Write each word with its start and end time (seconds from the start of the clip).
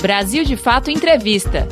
Brasil 0.00 0.44
de 0.44 0.56
Fato 0.56 0.90
Entrevista. 0.90 1.68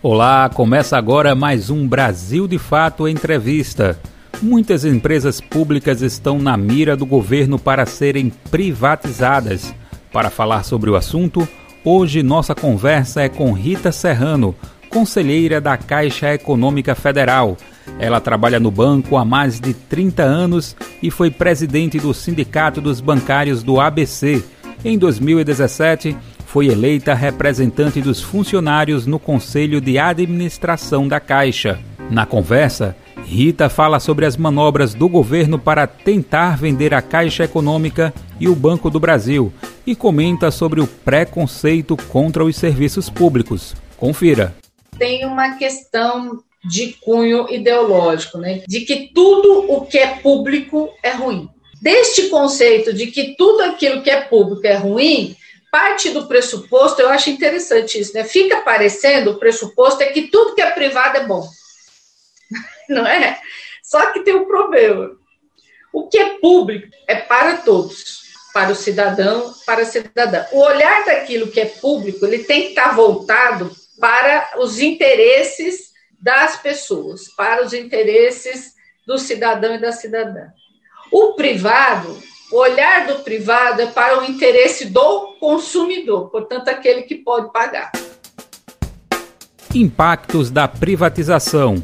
Olá, 0.00 0.48
começa 0.48 0.96
agora 0.96 1.34
mais 1.34 1.68
um 1.68 1.88
Brasil 1.88 2.46
de 2.46 2.56
Fato 2.56 3.08
Entrevista. 3.08 3.98
Muitas 4.40 4.84
empresas 4.84 5.40
públicas 5.40 6.00
estão 6.00 6.38
na 6.38 6.56
mira 6.56 6.96
do 6.96 7.04
governo 7.04 7.58
para 7.58 7.86
serem 7.86 8.30
privatizadas. 8.52 9.74
Para 10.12 10.30
falar 10.30 10.62
sobre 10.62 10.90
o 10.90 10.94
assunto, 10.94 11.48
hoje 11.84 12.22
nossa 12.22 12.54
conversa 12.54 13.22
é 13.22 13.28
com 13.28 13.52
Rita 13.52 13.90
Serrano, 13.90 14.54
conselheira 14.88 15.60
da 15.60 15.76
Caixa 15.76 16.32
Econômica 16.32 16.94
Federal. 16.94 17.56
Ela 17.98 18.20
trabalha 18.20 18.58
no 18.58 18.70
banco 18.70 19.16
há 19.16 19.24
mais 19.24 19.60
de 19.60 19.74
30 19.74 20.22
anos 20.22 20.76
e 21.02 21.10
foi 21.10 21.30
presidente 21.30 21.98
do 21.98 22.12
Sindicato 22.12 22.80
dos 22.80 23.00
Bancários 23.00 23.62
do 23.62 23.80
ABC. 23.80 24.42
Em 24.84 24.98
2017, 24.98 26.16
foi 26.46 26.66
eleita 26.66 27.14
representante 27.14 28.00
dos 28.00 28.20
funcionários 28.20 29.06
no 29.06 29.18
Conselho 29.18 29.80
de 29.80 29.98
Administração 29.98 31.08
da 31.08 31.20
Caixa. 31.20 31.78
Na 32.10 32.26
conversa, 32.26 32.96
Rita 33.24 33.68
fala 33.68 33.98
sobre 33.98 34.26
as 34.26 34.36
manobras 34.36 34.92
do 34.92 35.08
governo 35.08 35.58
para 35.58 35.86
tentar 35.86 36.56
vender 36.56 36.92
a 36.92 37.00
Caixa 37.00 37.44
Econômica 37.44 38.12
e 38.38 38.48
o 38.48 38.54
Banco 38.54 38.90
do 38.90 39.00
Brasil 39.00 39.52
e 39.86 39.96
comenta 39.96 40.50
sobre 40.50 40.80
o 40.80 40.86
preconceito 40.86 41.96
contra 42.08 42.44
os 42.44 42.56
serviços 42.56 43.08
públicos. 43.08 43.74
Confira 43.96 44.54
tem 44.98 45.26
uma 45.26 45.56
questão 45.56 46.42
de 46.64 46.94
cunho 46.94 47.46
ideológico, 47.52 48.38
né? 48.38 48.62
de 48.66 48.80
que 48.80 49.10
tudo 49.14 49.70
o 49.70 49.86
que 49.86 49.98
é 49.98 50.18
público 50.18 50.92
é 51.02 51.10
ruim. 51.10 51.48
Deste 51.80 52.28
conceito 52.28 52.94
de 52.94 53.08
que 53.08 53.34
tudo 53.36 53.62
aquilo 53.62 54.02
que 54.02 54.10
é 54.10 54.22
público 54.22 54.66
é 54.66 54.74
ruim, 54.74 55.36
parte 55.70 56.10
do 56.10 56.26
pressuposto, 56.26 57.02
eu 57.02 57.10
acho 57.10 57.28
interessante 57.28 58.00
isso, 58.00 58.14
né? 58.14 58.24
Fica 58.24 58.62
parecendo, 58.62 59.32
o 59.32 59.38
pressuposto 59.38 60.02
é 60.02 60.06
que 60.06 60.28
tudo 60.28 60.54
que 60.54 60.62
é 60.62 60.70
privado 60.70 61.18
é 61.18 61.26
bom. 61.26 61.46
Não 62.88 63.06
é? 63.06 63.38
Só 63.82 64.12
que 64.12 64.20
tem 64.20 64.34
um 64.34 64.46
problema. 64.46 65.10
O 65.92 66.08
que 66.08 66.16
é 66.16 66.38
público 66.38 66.88
é 67.06 67.16
para 67.16 67.58
todos, 67.58 68.22
para 68.54 68.72
o 68.72 68.74
cidadão, 68.74 69.52
para 69.66 69.82
a 69.82 69.84
cidadã. 69.84 70.46
O 70.52 70.60
olhar 70.60 71.04
daquilo 71.04 71.50
que 71.50 71.60
é 71.60 71.66
público, 71.66 72.24
ele 72.24 72.44
tem 72.44 72.62
que 72.62 72.68
estar 72.68 72.94
voltado 72.94 73.70
para 74.00 74.54
os 74.58 74.78
interesses 74.78 75.92
das 76.24 76.56
pessoas, 76.56 77.28
para 77.28 77.62
os 77.62 77.74
interesses 77.74 78.72
do 79.06 79.18
cidadão 79.18 79.74
e 79.74 79.78
da 79.78 79.92
cidadã. 79.92 80.46
O 81.12 81.34
privado, 81.34 82.18
o 82.50 82.56
olhar 82.56 83.06
do 83.06 83.16
privado 83.16 83.82
é 83.82 83.86
para 83.88 84.18
o 84.18 84.24
interesse 84.24 84.86
do 84.86 85.36
consumidor, 85.38 86.30
portanto, 86.30 86.68
aquele 86.68 87.02
que 87.02 87.16
pode 87.16 87.52
pagar. 87.52 87.92
Impactos 89.74 90.50
da 90.50 90.66
privatização. 90.66 91.82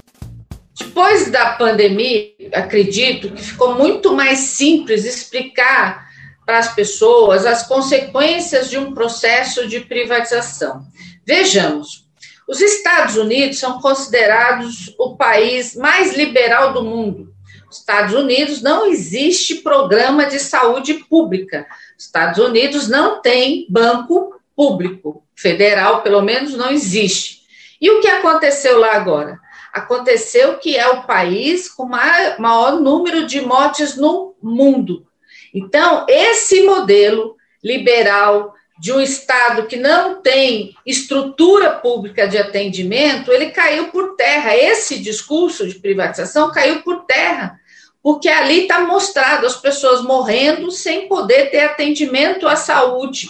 Depois 0.75 1.31
da 1.31 1.53
pandemia, 1.57 2.33
acredito 2.55 3.31
que 3.33 3.43
ficou 3.43 3.75
muito 3.75 4.15
mais 4.15 4.39
simples 4.39 5.05
explicar 5.05 6.09
para 6.47 6.57
as 6.57 6.75
pessoas 6.75 7.45
as 7.45 7.67
consequências 7.69 8.71
de 8.71 8.79
um 8.79 8.95
processo 8.95 9.69
de 9.69 9.81
privatização. 9.81 10.87
Vejamos, 11.27 12.10
os 12.51 12.61
Estados 12.61 13.17
Unidos 13.17 13.61
são 13.61 13.81
considerados 13.81 14.93
o 14.99 15.15
país 15.15 15.77
mais 15.77 16.17
liberal 16.17 16.73
do 16.73 16.83
mundo. 16.83 17.33
Nos 17.65 17.79
Estados 17.79 18.13
Unidos 18.13 18.61
não 18.61 18.87
existe 18.87 19.63
programa 19.63 20.27
de 20.27 20.41
saúde 20.41 20.95
pública. 20.95 21.65
Os 21.97 22.07
Estados 22.07 22.45
Unidos 22.45 22.89
não 22.89 23.23
tem 23.23 23.67
banco 23.71 24.35
público 24.57 25.23
federal, 25.37 26.03
pelo 26.03 26.23
menos 26.23 26.57
não 26.57 26.71
existe. 26.73 27.43
E 27.81 27.89
o 27.89 28.01
que 28.01 28.09
aconteceu 28.09 28.81
lá 28.81 28.95
agora? 28.95 29.39
Aconteceu 29.73 30.59
que 30.59 30.77
é 30.77 30.89
o 30.89 31.05
país 31.05 31.69
com 31.71 31.85
maior, 31.85 32.41
maior 32.41 32.81
número 32.81 33.29
de 33.29 33.41
mortes 33.41 33.97
no 33.97 34.35
mundo. 34.43 35.07
Então, 35.55 36.05
esse 36.09 36.63
modelo 36.63 37.37
liberal 37.63 38.57
de 38.81 38.95
um 38.95 39.01
Estado 39.01 39.67
que 39.67 39.77
não 39.77 40.23
tem 40.23 40.75
estrutura 40.87 41.71
pública 41.71 42.27
de 42.27 42.39
atendimento, 42.39 43.31
ele 43.31 43.51
caiu 43.51 43.89
por 43.89 44.17
terra. 44.17 44.57
Esse 44.57 44.99
discurso 44.99 45.69
de 45.69 45.75
privatização 45.75 46.51
caiu 46.51 46.83
por 46.83 47.05
terra, 47.05 47.61
porque 48.03 48.27
ali 48.27 48.63
está 48.63 48.81
mostrado 48.81 49.47
as 49.47 49.57
pessoas 49.57 50.01
morrendo 50.03 50.71
sem 50.71 51.07
poder 51.07 51.51
ter 51.51 51.61
atendimento 51.61 52.49
à 52.49 52.57
saúde. 52.57 53.29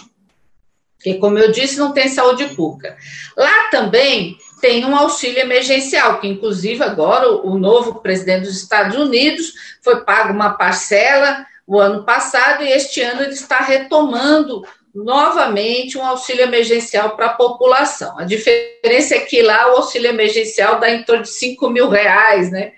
Porque, 0.95 1.15
como 1.15 1.37
eu 1.37 1.51
disse, 1.51 1.77
não 1.77 1.91
tem 1.91 2.07
saúde 2.07 2.45
pública. 2.55 2.95
Lá 3.35 3.67
também 3.69 4.37
tem 4.61 4.85
um 4.85 4.95
auxílio 4.95 5.39
emergencial, 5.39 6.21
que 6.21 6.29
inclusive 6.29 6.81
agora 6.81 7.29
o 7.29 7.59
novo 7.59 7.95
presidente 7.95 8.43
dos 8.43 8.55
Estados 8.55 8.95
Unidos 8.95 9.53
foi 9.81 10.05
pago 10.05 10.31
uma 10.31 10.51
parcela 10.51 11.45
o 11.67 11.79
ano 11.79 12.03
passado 12.03 12.63
e 12.63 12.71
este 12.71 13.01
ano 13.01 13.21
ele 13.21 13.33
está 13.33 13.59
retomando 13.59 14.63
novamente 14.93 15.97
um 15.97 16.05
auxílio 16.05 16.43
emergencial 16.43 17.15
para 17.15 17.27
a 17.27 17.33
população. 17.33 18.17
A 18.19 18.25
diferença 18.25 19.15
é 19.15 19.19
que 19.21 19.41
lá 19.41 19.71
o 19.71 19.77
auxílio 19.77 20.09
emergencial 20.09 20.79
dá 20.79 20.89
em 20.89 21.03
torno 21.03 21.23
de 21.23 21.29
5 21.29 21.69
mil 21.69 21.89
reais, 21.89 22.51
né? 22.51 22.73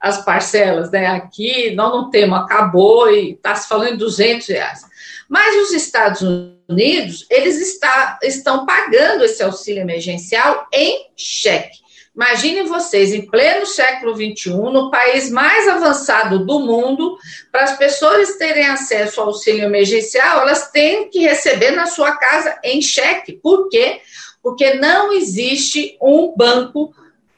As 0.00 0.24
parcelas, 0.24 0.90
né? 0.90 1.06
Aqui 1.06 1.70
nós 1.74 1.92
não 1.92 2.10
temos, 2.10 2.38
acabou 2.38 3.10
e 3.10 3.32
está 3.32 3.54
se 3.54 3.68
falando 3.68 3.94
em 3.94 3.98
200 3.98 4.48
reais. 4.48 4.80
Mas 5.28 5.54
os 5.56 5.72
Estados 5.72 6.22
Unidos, 6.68 7.26
eles 7.30 7.60
está, 7.60 8.18
estão 8.22 8.64
pagando 8.64 9.24
esse 9.24 9.42
auxílio 9.42 9.82
emergencial 9.82 10.66
em 10.72 11.10
cheque. 11.16 11.79
Imaginem 12.20 12.66
vocês, 12.66 13.14
em 13.14 13.22
pleno 13.22 13.64
século 13.64 14.14
XXI, 14.14 14.50
no 14.50 14.90
país 14.90 15.30
mais 15.30 15.66
avançado 15.66 16.44
do 16.44 16.60
mundo, 16.60 17.16
para 17.50 17.62
as 17.62 17.78
pessoas 17.78 18.36
terem 18.36 18.66
acesso 18.66 19.22
ao 19.22 19.28
auxílio 19.28 19.64
emergencial, 19.64 20.42
elas 20.42 20.70
têm 20.70 21.08
que 21.08 21.20
receber 21.20 21.70
na 21.70 21.86
sua 21.86 22.14
casa 22.16 22.58
em 22.62 22.82
cheque. 22.82 23.32
Por 23.32 23.70
quê? 23.70 24.02
Porque 24.42 24.74
não 24.74 25.14
existe 25.14 25.96
um 25.98 26.34
banco 26.36 26.94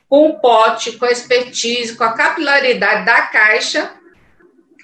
com 0.09 0.41
pote, 0.41 0.99
com 0.99 1.07
expertise, 1.07 1.95
com 1.95 2.03
a 2.03 2.15
capilaridade 2.15 3.07
da 3.07 3.23
Caixa, 3.23 3.93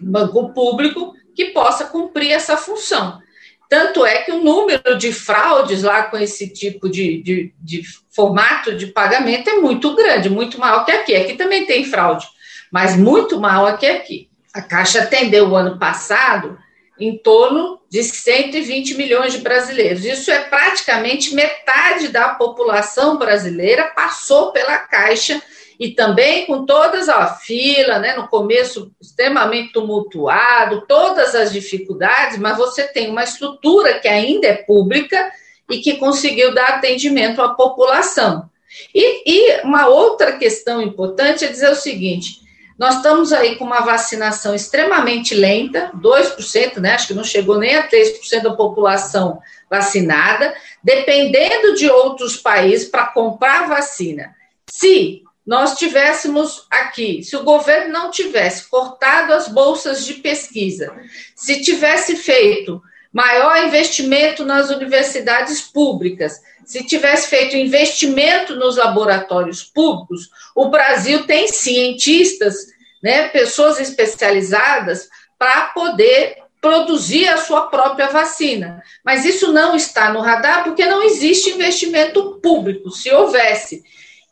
banco 0.00 0.54
público, 0.54 1.12
que 1.34 1.46
possa 1.46 1.86
cumprir 1.86 2.30
essa 2.30 2.56
função. 2.56 3.20
Tanto 3.68 4.06
é 4.06 4.22
que 4.22 4.32
o 4.32 4.42
número 4.42 4.96
de 4.96 5.12
fraudes 5.12 5.82
lá 5.82 6.04
com 6.04 6.16
esse 6.16 6.48
tipo 6.48 6.88
de, 6.88 7.22
de, 7.22 7.54
de, 7.60 7.82
formato 8.10 8.74
de 8.74 8.86
pagamento 8.86 9.50
é 9.50 9.56
muito 9.56 9.94
grande, 9.94 10.30
muito 10.30 10.58
maior 10.58 10.84
que 10.84 10.90
aqui. 10.90 11.14
Aqui 11.14 11.34
também 11.34 11.66
tem 11.66 11.84
fraude, 11.84 12.26
mas 12.72 12.96
muito 12.96 13.38
maior 13.38 13.78
que 13.78 13.86
aqui. 13.86 14.28
A 14.54 14.62
Caixa 14.62 15.02
atendeu 15.02 15.48
o 15.48 15.56
ano 15.56 15.78
passado 15.78 16.58
em 16.98 17.16
torno 17.18 17.78
de 17.90 18.02
120 18.02 18.94
milhões 18.94 19.34
de 19.34 19.38
brasileiros. 19.40 20.04
Isso 20.04 20.30
é 20.30 20.40
praticamente 20.40 21.34
metade 21.34 22.08
da 22.08 22.30
população 22.30 23.18
brasileira 23.18 23.84
passou 23.94 24.50
pela 24.50 24.78
Caixa 24.78 25.40
e 25.78 25.90
também 25.90 26.44
com 26.44 26.66
todas 26.66 27.08
a 27.08 27.26
fila, 27.26 27.98
né, 27.98 28.16
no 28.16 28.26
começo 28.26 28.90
extremamente 29.00 29.72
tumultuado, 29.72 30.84
todas 30.88 31.34
as 31.34 31.52
dificuldades, 31.52 32.38
mas 32.38 32.56
você 32.56 32.82
tem 32.84 33.08
uma 33.08 33.22
estrutura 33.22 34.00
que 34.00 34.08
ainda 34.08 34.48
é 34.48 34.54
pública 34.54 35.30
e 35.70 35.78
que 35.78 35.96
conseguiu 35.96 36.52
dar 36.52 36.68
atendimento 36.68 37.40
à 37.40 37.50
população. 37.50 38.50
E, 38.92 39.22
e 39.24 39.60
uma 39.62 39.86
outra 39.86 40.32
questão 40.32 40.82
importante 40.82 41.44
é 41.44 41.48
dizer 41.48 41.70
o 41.70 41.76
seguinte: 41.76 42.40
nós 42.78 42.96
estamos 42.96 43.32
aí 43.32 43.56
com 43.56 43.64
uma 43.64 43.80
vacinação 43.80 44.54
extremamente 44.54 45.34
lenta, 45.34 45.92
2%, 45.96 46.78
né? 46.78 46.94
Acho 46.94 47.08
que 47.08 47.14
não 47.14 47.24
chegou 47.24 47.58
nem 47.58 47.76
a 47.76 47.88
3% 47.88 48.42
da 48.42 48.54
população 48.54 49.40
vacinada, 49.70 50.54
dependendo 50.82 51.74
de 51.74 51.88
outros 51.88 52.36
países 52.36 52.88
para 52.88 53.06
comprar 53.06 53.68
vacina. 53.68 54.34
Se 54.70 55.22
nós 55.48 55.78
tivéssemos 55.78 56.66
aqui, 56.70 57.22
se 57.22 57.34
o 57.34 57.42
governo 57.42 57.90
não 57.90 58.10
tivesse 58.10 58.68
cortado 58.68 59.32
as 59.32 59.48
bolsas 59.48 60.04
de 60.04 60.12
pesquisa, 60.14 60.94
se 61.34 61.62
tivesse 61.62 62.16
feito 62.16 62.82
maior 63.10 63.56
investimento 63.64 64.44
nas 64.44 64.68
universidades 64.68 65.62
públicas, 65.62 66.38
se 66.66 66.84
tivesse 66.84 67.28
feito 67.28 67.56
investimento 67.56 68.56
nos 68.56 68.76
laboratórios 68.76 69.62
públicos, 69.64 70.28
o 70.54 70.68
Brasil 70.68 71.26
tem 71.26 71.48
cientistas, 71.48 72.66
né, 73.02 73.28
pessoas 73.28 73.80
especializadas 73.80 75.08
para 75.38 75.68
poder 75.68 76.42
produzir 76.60 77.26
a 77.26 77.38
sua 77.38 77.68
própria 77.68 78.08
vacina. 78.08 78.82
Mas 79.02 79.24
isso 79.24 79.50
não 79.50 79.74
está 79.74 80.12
no 80.12 80.20
radar 80.20 80.64
porque 80.64 80.84
não 80.84 81.02
existe 81.02 81.48
investimento 81.48 82.38
público. 82.42 82.90
Se 82.90 83.10
houvesse 83.10 83.82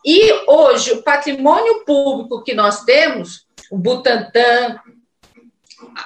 e 0.06 0.32
hoje, 0.46 0.92
o 0.92 1.02
patrimônio 1.02 1.84
público 1.84 2.44
que 2.44 2.54
nós 2.54 2.84
temos, 2.84 3.44
o 3.68 3.76
Butantan, 3.76 4.78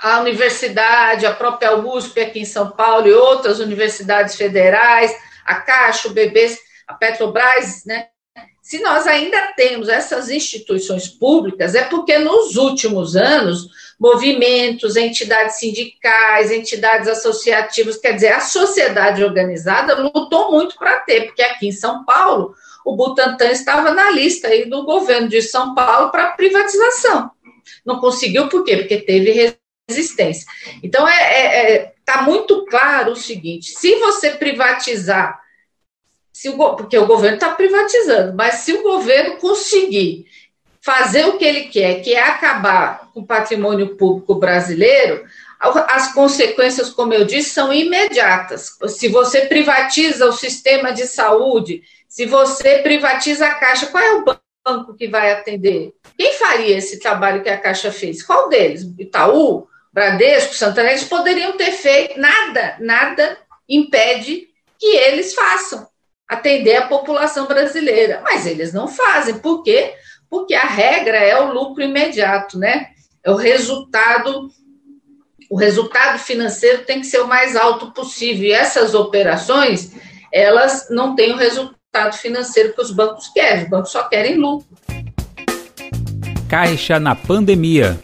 a 0.02 0.20
universidade, 0.20 1.26
a 1.26 1.34
própria 1.34 1.76
USP 1.76 2.18
aqui 2.20 2.40
em 2.40 2.46
São 2.46 2.70
Paulo 2.70 3.06
e 3.06 3.12
outras 3.12 3.58
universidades 3.58 4.36
federais, 4.36 5.14
a 5.44 5.56
Caixa, 5.56 6.08
o 6.08 6.12
BB, 6.12 6.56
a 6.88 6.94
Petrobras, 6.94 7.84
né? 7.84 8.06
Se 8.62 8.80
nós 8.80 9.06
ainda 9.06 9.52
temos 9.56 9.88
essas 9.88 10.30
instituições 10.30 11.08
públicas, 11.08 11.74
é 11.74 11.82
porque 11.82 12.16
nos 12.18 12.56
últimos 12.56 13.16
anos, 13.16 13.68
movimentos, 13.98 14.96
entidades 14.96 15.58
sindicais, 15.58 16.50
entidades 16.50 17.06
associativas, 17.06 17.98
quer 17.98 18.12
dizer, 18.12 18.32
a 18.32 18.40
sociedade 18.40 19.22
organizada 19.22 20.00
lutou 20.00 20.52
muito 20.52 20.76
para 20.78 21.00
ter, 21.00 21.26
porque 21.26 21.42
aqui 21.42 21.68
em 21.68 21.72
São 21.72 22.04
Paulo, 22.04 22.54
o 22.84 22.96
Butantan 22.96 23.50
estava 23.50 23.90
na 23.92 24.10
lista 24.10 24.48
aí 24.48 24.64
do 24.64 24.84
governo 24.84 25.28
de 25.28 25.42
São 25.42 25.74
Paulo 25.74 26.10
para 26.10 26.32
privatização. 26.32 27.30
Não 27.84 28.00
conseguiu 28.00 28.48
por 28.48 28.64
quê? 28.64 28.76
Porque 28.76 28.98
teve 28.98 29.56
resistência. 29.88 30.46
Então, 30.82 31.08
está 31.08 31.20
é, 31.20 31.74
é, 31.74 31.92
tá 32.04 32.22
muito 32.22 32.64
claro 32.66 33.12
o 33.12 33.16
seguinte: 33.16 33.70
se 33.70 33.96
você 33.96 34.30
privatizar, 34.30 35.40
se 36.32 36.48
o, 36.48 36.56
porque 36.76 36.96
o 36.96 37.06
governo 37.06 37.36
está 37.36 37.50
privatizando, 37.50 38.34
mas 38.34 38.56
se 38.56 38.72
o 38.72 38.82
governo 38.82 39.36
conseguir 39.36 40.26
fazer 40.80 41.26
o 41.26 41.36
que 41.36 41.44
ele 41.44 41.64
quer, 41.64 42.00
que 42.00 42.14
é 42.14 42.22
acabar 42.22 43.10
com 43.12 43.20
o 43.20 43.26
patrimônio 43.26 43.96
público 43.96 44.34
brasileiro, 44.34 45.24
as 45.60 46.14
consequências, 46.14 46.88
como 46.88 47.12
eu 47.12 47.26
disse, 47.26 47.50
são 47.50 47.70
imediatas. 47.70 48.78
Se 48.88 49.08
você 49.08 49.42
privatiza 49.42 50.24
o 50.24 50.32
sistema 50.32 50.90
de 50.90 51.06
saúde, 51.06 51.82
se 52.10 52.26
você 52.26 52.78
privatiza 52.78 53.46
a 53.46 53.54
Caixa, 53.54 53.86
qual 53.86 54.02
é 54.02 54.14
o 54.14 54.24
banco 54.66 54.96
que 54.96 55.06
vai 55.06 55.30
atender? 55.32 55.94
Quem 56.18 56.34
faria 56.34 56.76
esse 56.76 56.98
trabalho 56.98 57.40
que 57.40 57.48
a 57.48 57.56
Caixa 57.56 57.92
fez? 57.92 58.20
Qual 58.20 58.48
deles? 58.48 58.82
Itaú? 58.98 59.68
Bradesco, 59.92 60.54
Santander, 60.54 60.90
eles 60.90 61.04
poderiam 61.04 61.56
ter 61.56 61.70
feito 61.70 62.18
nada, 62.18 62.76
nada 62.80 63.38
impede 63.68 64.48
que 64.76 64.86
eles 64.86 65.34
façam 65.34 65.86
atender 66.28 66.76
a 66.76 66.88
população 66.88 67.46
brasileira, 67.46 68.20
mas 68.24 68.44
eles 68.44 68.72
não 68.72 68.88
fazem. 68.88 69.38
Por 69.38 69.62
quê? 69.62 69.94
Porque 70.28 70.54
a 70.54 70.66
regra 70.66 71.16
é 71.16 71.40
o 71.40 71.52
lucro 71.52 71.82
imediato, 71.82 72.58
né? 72.58 72.88
É 73.22 73.30
o 73.30 73.36
resultado 73.36 74.50
o 75.48 75.56
resultado 75.56 76.18
financeiro 76.18 76.84
tem 76.84 77.00
que 77.00 77.06
ser 77.06 77.20
o 77.20 77.26
mais 77.26 77.56
alto 77.56 77.92
possível. 77.92 78.46
E 78.46 78.52
essas 78.52 78.94
operações, 78.94 79.92
elas 80.32 80.88
não 80.90 81.16
têm 81.16 81.32
o 81.32 81.36
resultado 81.36 81.79
financeiro 82.12 82.72
que 82.72 82.80
os 82.80 82.90
bancos 82.92 83.28
querem. 83.28 83.64
Os 83.64 83.68
bancos 83.68 83.90
só 83.90 84.04
querem 84.04 84.36
lucro. 84.36 84.66
Caixa 86.48 86.98
na 86.98 87.14
pandemia. 87.14 87.98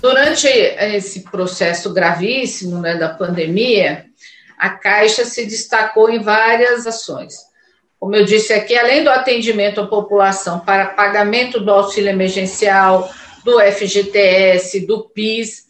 Durante 0.00 0.46
esse 0.46 1.20
processo 1.20 1.92
gravíssimo 1.92 2.80
né, 2.80 2.96
da 2.96 3.08
pandemia, 3.08 4.06
a 4.58 4.70
Caixa 4.70 5.24
se 5.24 5.46
destacou 5.46 6.10
em 6.10 6.20
várias 6.20 6.86
ações. 6.86 7.34
Como 7.98 8.14
eu 8.14 8.24
disse 8.24 8.52
aqui, 8.52 8.76
além 8.76 9.02
do 9.02 9.10
atendimento 9.10 9.80
à 9.80 9.86
população 9.86 10.60
para 10.60 10.86
pagamento 10.86 11.58
do 11.58 11.70
auxílio 11.70 12.10
emergencial, 12.10 13.10
do 13.44 13.58
FGTS, 13.60 14.86
do 14.86 15.08
PIS, 15.08 15.64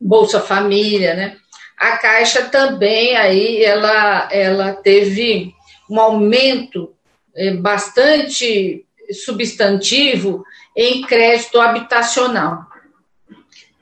Bolsa 0.00 0.40
Família, 0.40 1.14
né? 1.14 1.36
A 1.76 1.98
Caixa 1.98 2.44
também 2.44 3.16
aí 3.16 3.62
ela, 3.62 4.28
ela 4.32 4.72
teve 4.72 5.52
um 5.88 6.00
aumento 6.00 6.94
eh, 7.34 7.54
bastante 7.54 8.86
substantivo 9.12 10.44
em 10.76 11.02
crédito 11.02 11.60
habitacional. 11.60 12.66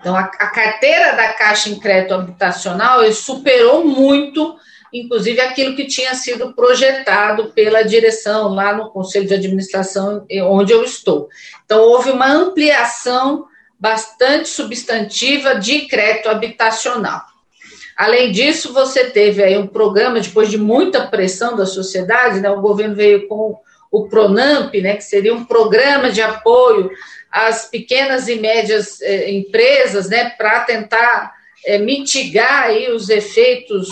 Então, 0.00 0.16
a, 0.16 0.22
a 0.22 0.50
carteira 0.50 1.12
da 1.12 1.32
Caixa 1.32 1.69
em 1.69 1.78
crédito 1.78 2.14
habitacional 2.14 3.10
superou 3.12 3.84
muito, 3.84 4.56
inclusive, 4.93 5.40
aquilo 5.40 5.76
que 5.76 5.87
tinha 5.87 6.14
sido 6.14 6.52
projetado 6.54 7.52
pela 7.52 7.82
direção 7.82 8.48
lá 8.48 8.75
no 8.75 8.90
Conselho 8.90 9.28
de 9.28 9.34
Administração, 9.34 10.26
onde 10.43 10.72
eu 10.72 10.82
estou. 10.82 11.28
Então, 11.64 11.81
houve 11.81 12.10
uma 12.10 12.26
ampliação 12.26 13.46
bastante 13.78 14.48
substantiva 14.48 15.55
de 15.55 15.82
crédito 15.87 16.28
habitacional. 16.28 17.31
Além 17.96 18.32
disso, 18.32 18.72
você 18.72 19.10
teve 19.10 19.42
aí 19.42 19.56
um 19.56 19.66
programa, 19.66 20.20
depois 20.20 20.50
de 20.50 20.58
muita 20.58 21.06
pressão 21.06 21.56
da 21.56 21.66
sociedade, 21.66 22.40
né, 22.40 22.50
o 22.50 22.60
governo 22.60 22.94
veio 22.94 23.28
com 23.28 23.58
o 23.90 24.08
PRONAMP, 24.08 24.80
né, 24.80 24.96
que 24.96 25.04
seria 25.04 25.34
um 25.34 25.44
programa 25.44 26.10
de 26.10 26.22
apoio 26.22 26.90
às 27.30 27.66
pequenas 27.66 28.28
e 28.28 28.36
médias 28.36 29.00
eh, 29.02 29.30
empresas, 29.30 30.08
né, 30.08 30.30
para 30.30 30.60
tentar 30.60 31.32
eh, 31.66 31.78
mitigar 31.78 32.64
aí 32.64 32.90
os 32.90 33.08
efeitos 33.10 33.88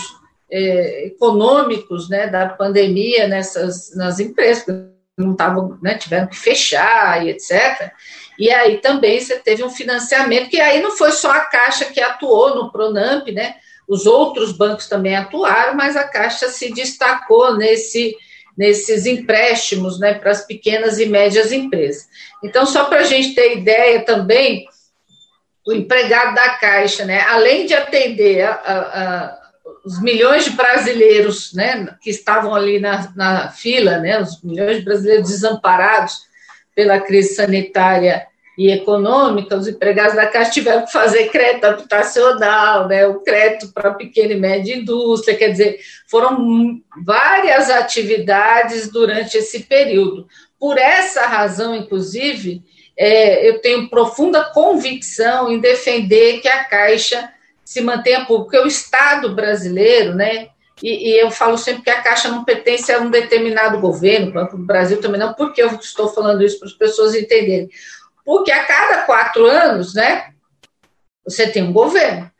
eh, 0.51 1.05
econômicos, 1.05 2.09
né, 2.09 2.27
da 2.27 2.49
pandemia 2.49 3.27
nessas 3.27 3.95
nas 3.95 4.19
empresas, 4.19 4.63
que 4.63 4.71
não 5.17 5.31
estavam, 5.33 5.77
né, 5.81 5.95
tiveram 5.95 6.27
que 6.27 6.37
fechar 6.37 7.25
e 7.25 7.29
etc. 7.29 7.91
E 8.39 8.49
aí 8.49 8.77
também 8.77 9.19
você 9.19 9.37
teve 9.37 9.63
um 9.63 9.69
financiamento 9.69 10.49
que 10.49 10.59
aí 10.59 10.81
não 10.81 10.91
foi 10.91 11.11
só 11.11 11.31
a 11.31 11.41
Caixa 11.41 11.85
que 11.85 12.01
atuou 12.01 12.55
no 12.55 12.71
Pronamp, 12.71 13.27
né? 13.27 13.55
Os 13.91 14.05
outros 14.05 14.53
bancos 14.53 14.87
também 14.87 15.17
atuaram, 15.17 15.75
mas 15.75 15.97
a 15.97 16.05
Caixa 16.05 16.47
se 16.47 16.73
destacou 16.73 17.57
nesse 17.57 18.15
nesses 18.57 19.05
empréstimos 19.05 19.99
né, 19.99 20.13
para 20.13 20.31
as 20.31 20.45
pequenas 20.45 20.99
e 20.99 21.05
médias 21.05 21.51
empresas. 21.51 22.07
Então, 22.43 22.65
só 22.65 22.85
para 22.85 22.99
a 22.99 23.03
gente 23.03 23.33
ter 23.33 23.57
ideia 23.57 24.01
também, 24.03 24.65
o 25.65 25.73
empregado 25.73 26.35
da 26.35 26.49
Caixa, 26.55 27.05
né, 27.05 27.21
além 27.21 27.65
de 27.65 27.73
atender 27.73 28.43
a, 28.43 28.51
a, 28.51 28.77
a, 28.77 29.41
os 29.85 30.01
milhões 30.01 30.45
de 30.45 30.51
brasileiros 30.51 31.53
né, 31.53 31.95
que 32.01 32.09
estavam 32.09 32.53
ali 32.53 32.79
na, 32.79 33.11
na 33.15 33.49
fila, 33.49 33.97
né, 33.97 34.21
os 34.21 34.41
milhões 34.43 34.77
de 34.77 34.85
brasileiros 34.85 35.29
desamparados 35.29 36.23
pela 36.75 36.99
crise 36.99 37.35
sanitária 37.35 38.27
e 38.57 38.69
econômica, 38.69 39.55
os 39.55 39.67
empregados 39.67 40.15
da 40.15 40.27
Caixa 40.27 40.51
tiveram 40.51 40.85
que 40.85 40.91
fazer 40.91 41.29
crédito 41.29 41.65
habitacional, 41.65 42.87
né, 42.87 43.07
o 43.07 43.21
crédito 43.21 43.71
para 43.73 43.93
pequena 43.93 44.33
e 44.33 44.39
média 44.39 44.75
indústria, 44.75 45.37
quer 45.37 45.49
dizer, 45.49 45.79
foram 46.09 46.81
várias 47.05 47.69
atividades 47.69 48.91
durante 48.91 49.37
esse 49.37 49.61
período. 49.61 50.27
Por 50.59 50.77
essa 50.77 51.25
razão, 51.25 51.75
inclusive, 51.75 52.61
é, 52.97 53.47
eu 53.47 53.61
tenho 53.61 53.89
profunda 53.89 54.43
convicção 54.43 55.49
em 55.49 55.59
defender 55.59 56.39
que 56.41 56.47
a 56.47 56.65
Caixa 56.65 57.31
se 57.63 57.81
mantenha 57.81 58.25
pública, 58.25 58.51
porque 58.51 58.59
o 58.59 58.67
Estado 58.67 59.33
brasileiro, 59.33 60.13
né, 60.13 60.49
e, 60.83 61.11
e, 61.11 61.19
eu 61.19 61.29
falo 61.29 61.57
sempre 61.57 61.83
que 61.83 61.89
a 61.89 62.01
Caixa 62.01 62.27
não 62.27 62.43
pertence 62.43 62.91
a 62.91 62.99
um 62.99 63.09
determinado 63.09 63.79
governo, 63.79 64.29
o 64.29 64.33
Banco 64.33 64.57
do 64.57 64.65
Brasil 64.65 64.99
também 64.99 65.19
não, 65.19 65.33
porque 65.33 65.61
eu 65.61 65.67
estou 65.75 66.09
falando 66.09 66.43
isso 66.43 66.59
para 66.59 66.67
as 66.67 66.73
pessoas 66.73 67.15
entenderem. 67.15 67.69
Porque 68.25 68.51
a 68.51 68.65
cada 68.65 69.03
quatro 69.03 69.45
anos, 69.45 69.93
né, 69.93 70.31
você 71.25 71.47
tem 71.47 71.63
um 71.63 71.73
governo. 71.73 72.31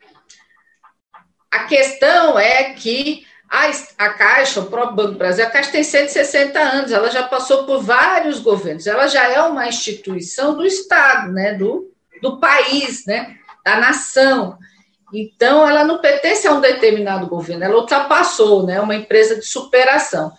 A 1.50 1.64
questão 1.64 2.38
é 2.38 2.72
que 2.72 3.26
a, 3.50 3.70
a 3.98 4.08
Caixa, 4.10 4.60
o 4.60 4.66
próprio 4.66 4.96
Banco 4.96 5.12
do 5.12 5.18
Brasil, 5.18 5.44
a 5.44 5.50
Caixa 5.50 5.70
tem 5.70 5.84
160 5.84 6.58
anos, 6.58 6.92
ela 6.92 7.10
já 7.10 7.22
passou 7.22 7.64
por 7.64 7.82
vários 7.82 8.40
governos, 8.40 8.86
ela 8.86 9.06
já 9.06 9.28
é 9.28 9.42
uma 9.42 9.68
instituição 9.68 10.56
do 10.56 10.64
Estado, 10.64 11.30
né, 11.30 11.52
do, 11.52 11.92
do 12.22 12.40
país, 12.40 13.04
né, 13.06 13.36
da 13.62 13.76
nação. 13.78 14.56
Então, 15.12 15.68
ela 15.68 15.84
não 15.84 15.98
pertence 15.98 16.48
a 16.48 16.52
um 16.52 16.60
determinado 16.62 17.26
governo, 17.26 17.62
ela 17.62 17.76
ultrapassou, 17.76 18.64
né, 18.64 18.80
uma 18.80 18.94
empresa 18.94 19.36
de 19.36 19.44
superação. 19.44 20.32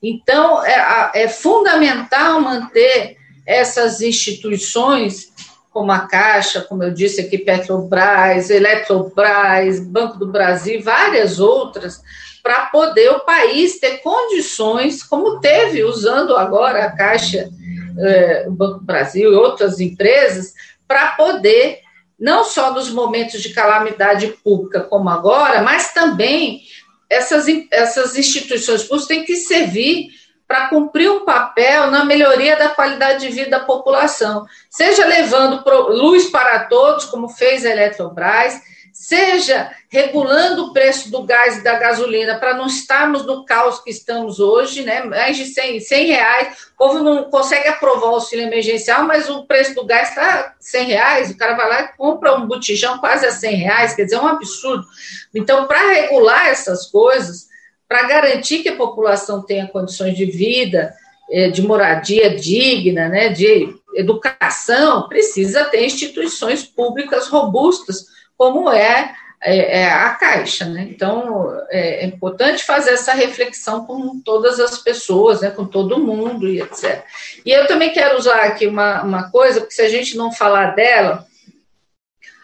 Então, 0.00 0.64
é, 0.64 1.10
é 1.14 1.28
fundamental 1.28 2.40
manter 2.40 3.16
essas 3.50 4.00
instituições, 4.00 5.32
como 5.72 5.90
a 5.90 6.00
Caixa, 6.06 6.60
como 6.60 6.84
eu 6.84 6.94
disse 6.94 7.20
aqui, 7.20 7.36
Petrobras, 7.36 8.48
Eletrobras, 8.48 9.80
Banco 9.80 10.18
do 10.18 10.28
Brasil, 10.28 10.80
várias 10.80 11.40
outras, 11.40 12.00
para 12.44 12.66
poder 12.66 13.10
o 13.10 13.20
país 13.20 13.80
ter 13.80 13.98
condições, 13.98 15.02
como 15.02 15.40
teve 15.40 15.82
usando 15.82 16.36
agora 16.36 16.84
a 16.84 16.92
Caixa, 16.92 17.50
eh, 17.98 18.44
o 18.46 18.52
Banco 18.52 18.78
do 18.78 18.84
Brasil 18.84 19.32
e 19.32 19.36
outras 19.36 19.80
empresas, 19.80 20.54
para 20.86 21.12
poder, 21.12 21.80
não 22.18 22.44
só 22.44 22.72
nos 22.72 22.88
momentos 22.88 23.42
de 23.42 23.52
calamidade 23.52 24.28
pública 24.44 24.80
como 24.80 25.08
agora, 25.08 25.60
mas 25.60 25.92
também 25.92 26.62
essas, 27.08 27.46
essas 27.72 28.16
instituições 28.16 28.84
públicas 28.84 29.08
têm 29.08 29.24
que 29.24 29.34
servir 29.34 30.19
para 30.50 30.66
cumprir 30.66 31.08
um 31.08 31.24
papel 31.24 31.92
na 31.92 32.04
melhoria 32.04 32.56
da 32.56 32.70
qualidade 32.70 33.20
de 33.20 33.32
vida 33.32 33.50
da 33.50 33.60
população, 33.60 34.44
seja 34.68 35.06
levando 35.06 35.62
luz 35.90 36.28
para 36.28 36.64
todos, 36.64 37.04
como 37.04 37.28
fez 37.28 37.64
a 37.64 37.70
Eletrobras, 37.70 38.60
seja 38.92 39.70
regulando 39.88 40.64
o 40.64 40.72
preço 40.72 41.08
do 41.08 41.22
gás 41.22 41.58
e 41.58 41.62
da 41.62 41.78
gasolina 41.78 42.36
para 42.36 42.54
não 42.54 42.66
estarmos 42.66 43.24
no 43.24 43.44
caos 43.44 43.78
que 43.78 43.90
estamos 43.90 44.40
hoje, 44.40 44.82
né? 44.82 45.04
Mais 45.04 45.36
de 45.36 45.44
100, 45.44 45.78
100 45.78 46.06
reais, 46.06 46.48
o 46.74 46.76
povo 46.76 46.98
não 46.98 47.30
consegue 47.30 47.68
aprovar 47.68 48.10
o 48.10 48.14
auxílio 48.14 48.44
emergencial, 48.44 49.04
mas 49.04 49.30
o 49.30 49.46
preço 49.46 49.72
do 49.76 49.86
gás 49.86 50.08
está 50.08 50.56
100 50.58 50.84
reais, 50.84 51.30
o 51.30 51.36
cara 51.36 51.54
vai 51.54 51.68
lá 51.68 51.82
e 51.82 51.96
compra 51.96 52.34
um 52.34 52.48
botijão 52.48 52.98
quase 52.98 53.24
a 53.24 53.30
100 53.30 53.54
reais, 53.54 53.94
quer 53.94 54.02
dizer, 54.02 54.16
é 54.16 54.20
um 54.20 54.26
absurdo. 54.26 54.84
Então, 55.32 55.68
para 55.68 55.92
regular 55.92 56.48
essas 56.48 56.86
coisas, 56.86 57.49
para 57.90 58.06
garantir 58.06 58.60
que 58.62 58.68
a 58.68 58.76
população 58.76 59.42
tenha 59.42 59.66
condições 59.66 60.16
de 60.16 60.24
vida, 60.24 60.94
eh, 61.28 61.50
de 61.50 61.60
moradia 61.60 62.36
digna, 62.36 63.08
né, 63.08 63.30
de 63.30 63.74
educação, 63.96 65.08
precisa 65.08 65.64
ter 65.64 65.84
instituições 65.84 66.62
públicas 66.62 67.26
robustas, 67.26 68.06
como 68.38 68.70
é, 68.70 69.12
é, 69.42 69.80
é 69.80 69.90
a 69.90 70.10
Caixa. 70.10 70.66
Né? 70.66 70.86
Então, 70.88 71.52
é, 71.68 72.04
é, 72.04 72.06
importante 72.06 72.62
fazer 72.62 72.92
essa 72.92 73.12
reflexão 73.12 73.84
com 73.84 74.20
todas 74.20 74.60
as 74.60 74.78
pessoas, 74.78 75.40
né, 75.40 75.50
com 75.50 75.64
todo 75.64 75.98
mundo 75.98 76.48
e 76.48 76.62
etc. 76.62 77.02
E 77.44 77.50
eu 77.50 77.66
também 77.66 77.92
quero 77.92 78.16
usar 78.16 78.42
aqui 78.42 78.68
uma, 78.68 79.02
uma 79.02 79.32
coisa, 79.32 79.62
porque 79.62 79.74
se 79.74 79.82
a 79.82 79.88
gente 79.88 80.16
não 80.16 80.30
falar 80.30 80.76
dela, 80.76 81.26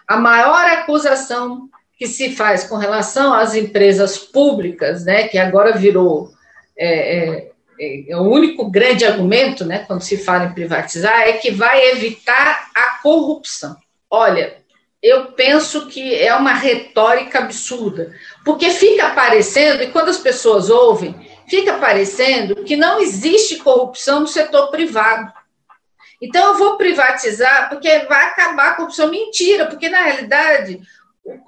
a 0.09 0.17
maior 0.17 0.65
acusação 0.73 1.71
que 1.97 2.07
se 2.07 2.35
faz 2.37 2.65
com 2.65 2.77
relação 2.77 3.33
às 3.33 3.55
empresas 3.55 4.19
públicas, 4.19 5.05
né, 5.05 5.29
que 5.29 5.39
agora 5.39 5.73
virou 5.73 6.31
é, 6.77 6.89
é, 6.89 7.51
é, 7.81 8.11
é, 8.11 8.17
o 8.17 8.23
único 8.23 8.71
grande 8.71 9.05
argumento, 9.05 9.65
né, 9.65 9.85
quando 9.87 10.03
se 10.03 10.19
fala 10.19 10.45
em 10.45 10.53
privatizar, 10.53 11.23
é 11.23 11.33
que 11.33 11.51
vai 11.51 11.91
evitar 11.91 12.71
a 12.75 12.99
corrupção. 13.03 13.77
Olha, 14.11 14.59
eu 15.03 15.33
penso 15.33 15.87
que 15.87 16.15
é 16.15 16.35
uma 16.35 16.53
retórica 16.53 17.39
absurda, 17.39 18.15
porque 18.45 18.71
fica 18.71 19.07
aparecendo, 19.07 19.83
e 19.83 19.91
quando 19.91 20.09
as 20.09 20.19
pessoas 20.19 20.69
ouvem, 20.69 21.15
fica 21.49 21.77
aparecendo 21.77 22.65
que 22.65 22.77
não 22.77 23.01
existe 23.01 23.57
corrupção 23.57 24.21
no 24.21 24.27
setor 24.27 24.71
privado. 24.71 25.33
Então, 26.21 26.53
eu 26.53 26.59
vou 26.59 26.77
privatizar 26.77 27.69
porque 27.69 27.89
vai 28.01 28.27
acabar 28.27 28.71
a 28.71 28.75
corrupção. 28.75 29.11
Mentira, 29.11 29.67
porque 29.67 29.89
na 29.89 30.01
realidade 30.01 30.81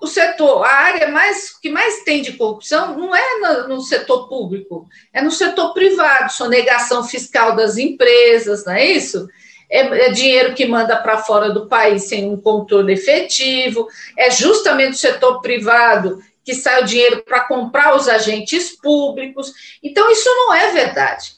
o 0.00 0.06
setor, 0.06 0.64
a 0.64 0.73
área 0.73 1.08
mais 1.08 1.56
que 1.58 1.70
mais 1.70 2.02
tem 2.02 2.20
de 2.23 2.32
corrupção 2.32 2.97
não 2.97 3.14
é 3.14 3.38
no, 3.38 3.68
no, 3.68 3.80
setor 3.80 4.28
público, 4.28 4.88
é 5.12 5.23
no 5.23 5.30
setor 5.30 5.73
privado, 5.73 6.32
sonegação 6.32 7.04
fiscal 7.04 7.54
das 7.54 7.76
empresas, 7.76 8.64
não 8.64 8.73
é 8.73 8.85
isso? 8.85 9.28
É, 9.70 10.06
é 10.06 10.11
dinheiro 10.11 10.54
que 10.54 10.66
manda 10.66 10.97
para 10.97 11.18
fora 11.18 11.50
do 11.50 11.66
país 11.66 12.04
sem 12.04 12.28
um 12.28 12.40
controle 12.40 12.92
efetivo, 12.92 13.87
é 14.16 14.30
justamente 14.30 14.94
o 14.94 14.99
setor 14.99 15.40
privado 15.40 16.18
que 16.42 16.54
sai 16.54 16.82
o 16.82 16.87
dinheiro 16.87 17.23
para 17.23 17.40
comprar 17.40 17.94
os 17.94 18.08
agentes 18.08 18.70
públicos. 18.70 19.52
Então, 19.82 20.11
isso 20.11 20.28
não 20.30 20.54
é 20.54 20.73
verdade. 20.73 21.38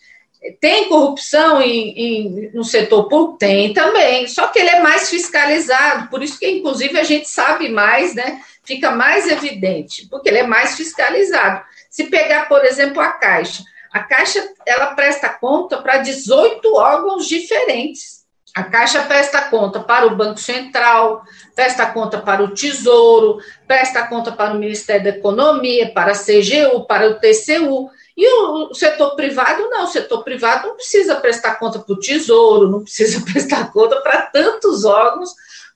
Tem 0.58 0.88
corrupção 0.88 1.60
em, 1.60 1.90
em, 1.90 2.50
no 2.54 2.64
setor 2.64 3.08
público? 3.08 3.38
Tem 3.38 3.74
também, 3.74 4.26
só 4.26 4.46
que 4.46 4.58
ele 4.58 4.70
é 4.70 4.80
mais 4.80 5.10
fiscalizado, 5.10 6.08
por 6.08 6.22
isso 6.22 6.38
que, 6.38 6.48
inclusive, 6.48 6.98
a 6.98 7.04
gente 7.04 7.28
sabe 7.28 7.68
mais, 7.68 8.14
né? 8.14 8.40
Fica 8.64 8.90
mais 8.90 9.28
evidente, 9.30 10.08
porque 10.08 10.30
ele 10.30 10.38
é 10.38 10.46
mais 10.46 10.76
fiscalizado. 10.76 11.62
Se 11.90 12.04
pegar, 12.04 12.48
por 12.48 12.64
exemplo, 12.64 13.02
a 13.02 13.08
Caixa, 13.08 13.62
a 13.92 14.00
Caixa 14.00 14.48
ela 14.64 14.94
presta 14.94 15.28
conta 15.28 15.78
para 15.82 15.98
18 15.98 16.74
órgãos 16.74 17.26
diferentes. 17.26 18.20
A 18.54 18.64
Caixa 18.64 19.02
presta 19.02 19.42
conta 19.42 19.80
para 19.80 20.06
o 20.06 20.16
Banco 20.16 20.38
Central, 20.38 21.22
presta 21.54 21.86
conta 21.86 22.18
para 22.18 22.42
o 22.42 22.54
Tesouro, 22.54 23.38
presta 23.66 24.06
conta 24.06 24.32
para 24.32 24.54
o 24.54 24.58
Ministério 24.58 25.04
da 25.04 25.10
Economia, 25.10 25.92
para 25.92 26.12
a 26.12 26.16
CGU, 26.16 26.84
para 26.86 27.10
o 27.10 27.14
TCU. 27.20 27.90
E 28.20 28.28
o 28.34 28.74
setor 28.74 29.16
privado, 29.16 29.70
não, 29.70 29.84
o 29.84 29.86
setor 29.86 30.22
privado 30.22 30.68
não 30.68 30.76
precisa 30.76 31.16
prestar 31.16 31.54
conta 31.54 31.78
para 31.78 31.94
o 31.94 31.98
tesouro, 31.98 32.68
não 32.68 32.82
precisa 32.82 33.24
prestar 33.24 33.72
conta 33.72 33.98
para 34.02 34.26
tantos 34.26 34.84
órgãos 34.84 35.30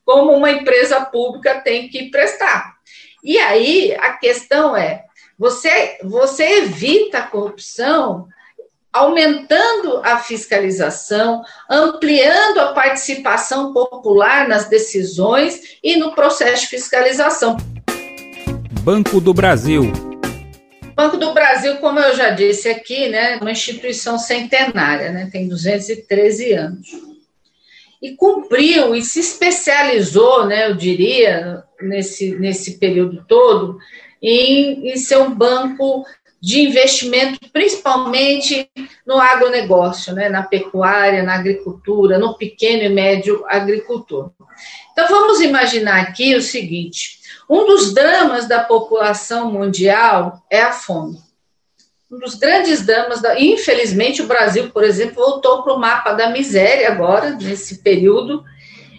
como 0.05 0.31
uma 0.31 0.51
empresa 0.51 1.01
pública 1.01 1.63
tem 1.63 1.89
que 1.89 2.11
prestar. 2.11 2.75
E 3.23 3.39
aí 3.39 3.97
a 3.99 4.13
questão 4.13 4.77
é: 4.77 5.05
você, 5.39 5.97
você 6.05 6.59
evita 6.59 7.21
a 7.21 7.27
corrupção 7.27 8.29
aumentando 8.93 10.03
a 10.05 10.19
fiscalização, 10.19 11.43
ampliando 11.69 12.61
a 12.61 12.75
participação 12.75 13.73
popular 13.73 14.47
nas 14.47 14.69
decisões 14.69 15.79
e 15.83 15.97
no 15.97 16.15
processo 16.15 16.65
de 16.65 16.69
fiscalização. 16.69 17.57
Banco 18.83 19.19
do 19.19 19.33
Brasil 19.33 20.14
Banco 20.95 21.17
do 21.17 21.33
Brasil, 21.35 21.77
como 21.77 21.99
eu 21.99 22.15
já 22.17 22.31
disse 22.31 22.69
aqui, 22.69 23.09
né, 23.09 23.35
é 23.35 23.37
uma 23.37 23.51
instituição 23.51 24.19
centenária, 24.19 25.11
né, 25.11 25.29
tem 25.31 25.49
213 25.49 26.53
anos. 26.53 26.89
E 28.01 28.15
cumpriu 28.17 28.95
e 28.95 29.03
se 29.03 29.21
especializou, 29.21 30.47
né, 30.47 30.69
eu 30.69 30.75
diria, 30.75 31.65
nesse, 31.81 32.37
nesse 32.37 32.79
período 32.79 33.25
todo, 33.27 33.79
em, 34.23 34.91
em 34.91 34.97
ser 34.97 35.19
um 35.19 35.35
banco 35.35 36.05
de 36.41 36.61
investimento, 36.61 37.39
principalmente 37.51 38.69
no 39.07 39.19
agronegócio, 39.19 40.13
né, 40.15 40.29
na 40.29 40.43
pecuária, 40.43 41.23
na 41.23 41.37
agricultura, 41.37 42.19
no 42.19 42.37
pequeno 42.37 42.83
e 42.83 42.89
médio 42.91 43.43
agricultor. 43.49 44.31
Então, 44.93 45.09
vamos 45.09 45.41
imaginar 45.41 46.03
aqui 46.03 46.37
o 46.37 46.43
seguinte: 46.43 47.19
um 47.49 47.67
dos 47.67 47.93
dramas 47.93 48.49
da 48.49 48.63
população 48.63 49.51
mundial 49.53 50.43
é 50.51 50.63
a 50.63 50.73
fome. 50.73 51.19
Um 52.11 52.19
dos 52.19 52.35
grandes 52.35 52.85
dramas, 52.85 53.21
da, 53.21 53.41
infelizmente, 53.41 54.23
o 54.23 54.27
Brasil, 54.27 54.71
por 54.71 54.85
exemplo, 54.85 55.17
voltou 55.17 55.63
para 55.63 55.75
o 55.75 55.79
mapa 55.79 56.13
da 56.13 56.31
miséria 56.31 56.89
agora, 56.89 57.31
nesse 57.31 57.83
período, 57.83 58.45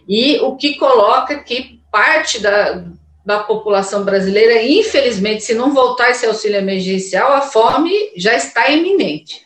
e 0.08 0.40
o 0.42 0.56
que 0.56 0.76
coloca 0.76 1.40
que 1.40 1.82
parte 1.92 2.40
da, 2.40 2.84
da 3.26 3.40
população 3.40 4.04
brasileira, 4.04 4.62
infelizmente, 4.62 5.44
se 5.44 5.56
não 5.56 5.74
voltar 5.74 6.12
esse 6.12 6.26
auxílio 6.26 6.58
emergencial, 6.58 7.34
a 7.34 7.42
fome 7.42 8.12
já 8.16 8.36
está 8.36 8.70
iminente. 8.70 9.46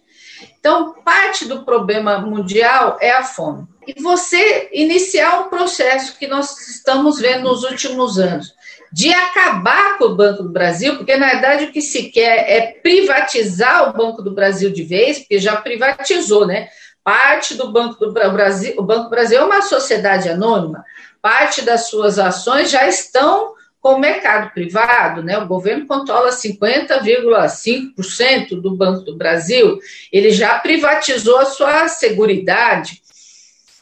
Então, 0.59 0.95
parte 1.05 1.45
do 1.45 1.63
problema 1.63 2.19
mundial 2.19 2.97
é 2.99 3.11
a 3.11 3.23
fome. 3.23 3.65
E 3.87 4.01
você 4.01 4.69
iniciar 4.73 5.41
um 5.41 5.49
processo 5.49 6.17
que 6.17 6.27
nós 6.27 6.59
estamos 6.67 7.19
vendo 7.19 7.43
nos 7.43 7.63
últimos 7.63 8.19
anos, 8.19 8.53
de 8.91 9.13
acabar 9.13 9.97
com 9.97 10.05
o 10.05 10.15
Banco 10.15 10.41
do 10.43 10.49
Brasil, 10.49 10.97
porque 10.97 11.15
na 11.15 11.29
verdade 11.29 11.63
o 11.65 11.71
que 11.71 11.81
se 11.81 12.09
quer 12.09 12.49
é 12.49 12.61
privatizar 12.81 13.89
o 13.89 13.93
Banco 13.93 14.21
do 14.21 14.31
Brasil 14.31 14.69
de 14.71 14.83
vez, 14.83 15.19
porque 15.19 15.39
já 15.39 15.55
privatizou, 15.57 16.47
né? 16.47 16.69
Parte 17.03 17.55
do 17.55 17.71
Banco 17.71 18.05
do 18.05 18.11
Brasil, 18.11 18.75
o 18.77 18.83
Banco 18.83 19.05
do 19.05 19.09
Brasil 19.09 19.39
é 19.39 19.43
uma 19.43 19.61
sociedade 19.61 20.27
anônima, 20.29 20.83
parte 21.21 21.61
das 21.61 21.89
suas 21.89 22.19
ações 22.19 22.71
já 22.71 22.87
estão 22.87 23.53
com 23.79 23.93
o 23.93 23.99
mercado 23.99 24.51
privado, 24.53 25.23
né? 25.23 25.37
O 25.37 25.47
governo 25.47 25.87
controla 25.87 26.31
50,5% 26.31 28.59
do 28.59 28.75
Banco 28.75 29.05
do 29.05 29.15
Brasil, 29.15 29.79
ele 30.11 30.31
já 30.31 30.59
privatizou 30.59 31.37
a 31.37 31.45
sua 31.45 31.87
seguridade 31.87 33.01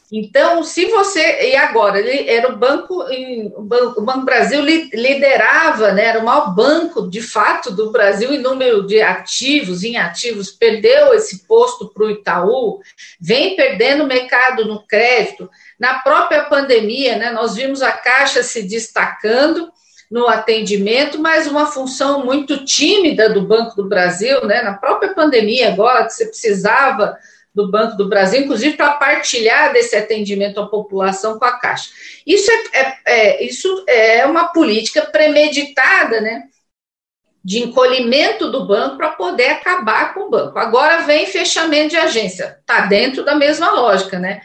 então, 0.09 0.63
se 0.63 0.85
você. 0.85 1.49
E 1.49 1.55
agora, 1.57 1.99
ele 1.99 2.29
era 2.29 2.49
o 2.49 2.55
banco, 2.55 3.03
o 3.03 3.61
Banco, 3.61 3.99
o 3.99 4.05
banco 4.05 4.25
Brasil 4.25 4.61
liderava, 4.61 5.91
né, 5.91 6.05
era 6.05 6.19
o 6.19 6.25
maior 6.25 6.55
banco, 6.55 7.09
de 7.09 7.21
fato, 7.21 7.71
do 7.71 7.91
Brasil 7.91 8.33
em 8.33 8.37
número 8.37 8.87
de 8.87 9.01
ativos, 9.01 9.83
em 9.83 9.97
ativos, 9.97 10.49
perdeu 10.49 11.13
esse 11.13 11.45
posto 11.45 11.89
para 11.89 12.05
o 12.05 12.09
Itaú, 12.09 12.79
vem 13.19 13.57
perdendo 13.57 14.05
o 14.05 14.07
mercado 14.07 14.65
no 14.65 14.81
crédito. 14.87 15.49
Na 15.77 15.99
própria 15.99 16.45
pandemia, 16.45 17.17
né, 17.17 17.31
nós 17.31 17.55
vimos 17.55 17.81
a 17.81 17.91
Caixa 17.91 18.41
se 18.43 18.63
destacando 18.63 19.69
no 20.09 20.25
atendimento, 20.29 21.19
mas 21.19 21.47
uma 21.47 21.65
função 21.65 22.23
muito 22.23 22.63
tímida 22.63 23.29
do 23.29 23.41
Banco 23.41 23.75
do 23.75 23.89
Brasil, 23.89 24.45
né, 24.45 24.61
na 24.61 24.73
própria 24.73 25.13
pandemia, 25.13 25.67
agora 25.67 26.05
que 26.05 26.13
você 26.13 26.27
precisava 26.27 27.17
do 27.57 27.71
Banco 27.71 27.97
do 27.97 28.07
Brasil, 28.07 28.41
inclusive 28.41 28.77
para 28.77 28.91
partilhar 28.91 29.73
desse 29.73 29.95
atendimento 29.95 30.59
à 30.59 30.67
população 30.67 31.39
com 31.39 31.45
a 31.45 31.53
Caixa. 31.53 31.89
Isso 32.23 32.51
é, 32.51 32.79
é, 32.79 32.97
é, 33.05 33.43
isso 33.43 33.83
é 33.87 34.25
uma 34.27 34.49
política 34.49 35.01
premeditada, 35.01 36.21
né? 36.21 36.43
De 37.43 37.57
encolhimento 37.57 38.51
do 38.51 38.67
banco 38.67 38.97
para 38.97 39.09
poder 39.09 39.47
acabar 39.47 40.13
com 40.13 40.27
o 40.27 40.29
banco. 40.29 40.59
Agora 40.59 41.01
vem 41.01 41.25
fechamento 41.25 41.89
de 41.89 41.97
agência, 41.97 42.57
está 42.59 42.81
dentro 42.81 43.25
da 43.25 43.33
mesma 43.33 43.71
lógica, 43.71 44.19
né? 44.19 44.41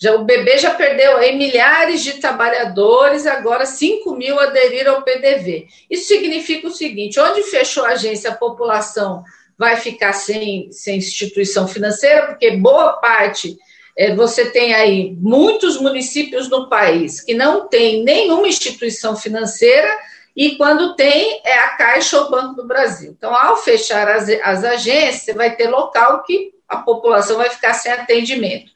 Já, 0.00 0.16
o 0.16 0.24
BB 0.24 0.58
já 0.58 0.74
perdeu 0.74 1.16
aí 1.16 1.36
milhares 1.36 2.02
de 2.02 2.14
trabalhadores, 2.14 3.24
agora 3.24 3.66
5 3.66 4.16
mil 4.16 4.38
aderiram 4.40 4.96
ao 4.96 5.02
PDV. 5.02 5.68
Isso 5.88 6.08
significa 6.08 6.66
o 6.66 6.72
seguinte: 6.72 7.20
onde 7.20 7.44
fechou 7.44 7.84
a 7.84 7.90
agência, 7.90 8.30
a 8.30 8.36
população 8.36 9.22
vai 9.58 9.76
ficar 9.76 10.12
sem, 10.12 10.70
sem 10.70 10.98
instituição 10.98 11.66
financeira, 11.66 12.28
porque 12.28 12.52
boa 12.52 12.92
parte, 12.94 13.58
é, 13.96 14.14
você 14.14 14.50
tem 14.50 14.72
aí 14.72 15.16
muitos 15.18 15.80
municípios 15.80 16.48
no 16.48 16.68
país 16.68 17.20
que 17.20 17.34
não 17.34 17.66
tem 17.66 18.04
nenhuma 18.04 18.46
instituição 18.46 19.16
financeira 19.16 19.90
e 20.36 20.54
quando 20.54 20.94
tem, 20.94 21.40
é 21.44 21.58
a 21.58 21.70
Caixa 21.70 22.20
ou 22.20 22.26
o 22.26 22.30
Banco 22.30 22.54
do 22.54 22.64
Brasil. 22.66 23.12
Então, 23.18 23.34
ao 23.34 23.56
fechar 23.56 24.06
as, 24.06 24.28
as 24.28 24.62
agências, 24.62 25.22
você 25.22 25.34
vai 25.34 25.56
ter 25.56 25.68
local 25.68 26.22
que 26.22 26.52
a 26.68 26.76
população 26.76 27.38
vai 27.38 27.50
ficar 27.50 27.74
sem 27.74 27.90
atendimento. 27.90 28.70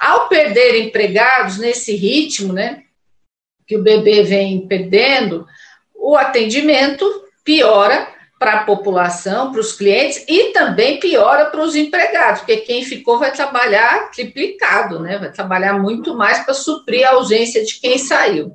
Ao 0.00 0.28
perder 0.28 0.80
empregados 0.80 1.58
nesse 1.58 1.94
ritmo, 1.94 2.52
né, 2.52 2.82
que 3.64 3.76
o 3.76 3.82
bebê 3.82 4.24
vem 4.24 4.66
perdendo, 4.66 5.46
o 5.94 6.16
atendimento 6.16 7.04
piora 7.44 8.13
para 8.44 8.60
a 8.60 8.64
população, 8.64 9.50
para 9.50 9.60
os 9.62 9.72
clientes 9.72 10.22
e 10.28 10.52
também 10.52 11.00
piora 11.00 11.46
para 11.46 11.62
os 11.62 11.74
empregados, 11.74 12.40
porque 12.40 12.58
quem 12.58 12.84
ficou 12.84 13.18
vai 13.18 13.32
trabalhar 13.32 14.10
triplicado, 14.10 15.00
né? 15.00 15.16
Vai 15.16 15.32
trabalhar 15.32 15.78
muito 15.78 16.14
mais 16.14 16.40
para 16.40 16.52
suprir 16.52 17.08
a 17.08 17.12
ausência 17.12 17.64
de 17.64 17.80
quem 17.80 17.96
saiu. 17.96 18.54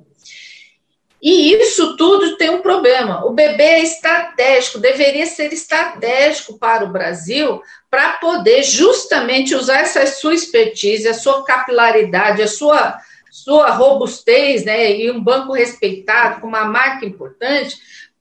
E 1.19 1.53
isso 1.53 1.97
tudo 1.97 2.37
tem 2.37 2.51
um 2.51 2.61
problema. 2.61 3.25
O 3.25 3.31
bebê 3.31 3.63
é 3.63 3.81
estratégico, 3.81 4.77
deveria 4.77 5.25
ser 5.25 5.51
estratégico 5.51 6.59
para 6.59 6.85
o 6.85 6.91
Brasil, 6.91 7.59
para 7.89 8.09
poder 8.09 8.61
justamente 8.61 9.55
usar 9.55 9.79
essa 9.79 10.05
sua 10.05 10.35
expertise, 10.35 11.07
a 11.07 11.15
sua 11.15 11.43
capilaridade, 11.43 12.43
a 12.43 12.47
sua, 12.47 12.95
sua 13.31 13.71
robustez, 13.71 14.63
né, 14.63 14.95
e 14.95 15.09
um 15.09 15.19
banco 15.19 15.51
respeitado, 15.51 16.41
com 16.41 16.47
uma 16.47 16.65
marca 16.65 17.07
importante, 17.07 17.75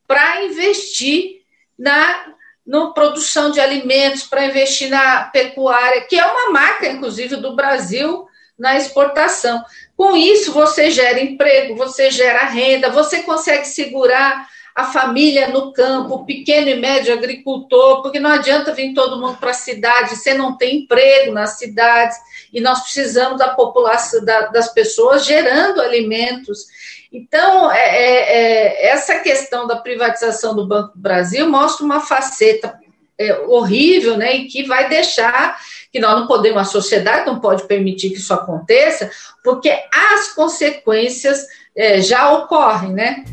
para 0.06 0.46
investir 0.46 1.37
na 1.78 2.34
no 2.66 2.92
produção 2.92 3.50
de 3.50 3.58
alimentos, 3.58 4.24
para 4.24 4.44
investir 4.44 4.90
na 4.90 5.22
pecuária, 5.22 6.02
que 6.02 6.18
é 6.18 6.26
uma 6.26 6.50
marca, 6.50 6.86
inclusive, 6.86 7.36
do 7.36 7.56
Brasil 7.56 8.26
na 8.58 8.76
exportação. 8.76 9.64
Com 9.96 10.14
isso, 10.14 10.52
você 10.52 10.90
gera 10.90 11.18
emprego, 11.18 11.74
você 11.76 12.10
gera 12.10 12.44
renda, 12.44 12.90
você 12.90 13.22
consegue 13.22 13.64
segurar 13.64 14.46
a 14.74 14.84
família 14.84 15.48
no 15.48 15.72
campo, 15.72 16.14
o 16.14 16.24
pequeno 16.24 16.68
e 16.68 16.76
médio 16.76 17.12
agricultor, 17.12 18.02
porque 18.02 18.20
não 18.20 18.30
adianta 18.30 18.72
vir 18.72 18.94
todo 18.94 19.18
mundo 19.18 19.38
para 19.38 19.50
a 19.50 19.54
cidade, 19.54 20.14
você 20.14 20.34
não 20.34 20.56
tem 20.56 20.82
emprego 20.82 21.32
nas 21.32 21.58
cidades, 21.58 22.16
e 22.52 22.60
nós 22.60 22.82
precisamos 22.82 23.38
da 23.38 23.48
população, 23.54 24.24
da, 24.24 24.42
das 24.48 24.72
pessoas 24.72 25.24
gerando 25.24 25.80
alimentos. 25.80 26.66
Então, 27.12 27.72
é, 27.72 27.78
é, 27.78 28.86
é, 28.86 28.86
essa 28.90 29.18
questão 29.20 29.66
da 29.66 29.76
privatização 29.76 30.54
do 30.54 30.66
Banco 30.66 30.94
do 30.94 31.00
Brasil 31.00 31.48
mostra 31.48 31.84
uma 31.84 32.00
faceta 32.00 32.78
é, 33.18 33.34
horrível, 33.40 34.16
né, 34.16 34.36
e 34.36 34.44
que 34.46 34.64
vai 34.64 34.88
deixar 34.88 35.58
que 35.90 35.98
nós 35.98 36.20
não 36.20 36.26
podemos, 36.26 36.60
a 36.60 36.64
sociedade 36.64 37.26
não 37.26 37.40
pode 37.40 37.66
permitir 37.66 38.10
que 38.10 38.16
isso 38.18 38.34
aconteça, 38.34 39.10
porque 39.42 39.70
as 39.92 40.34
consequências 40.34 41.46
é, 41.74 42.00
já 42.02 42.30
ocorrem, 42.30 42.92
né? 42.92 43.24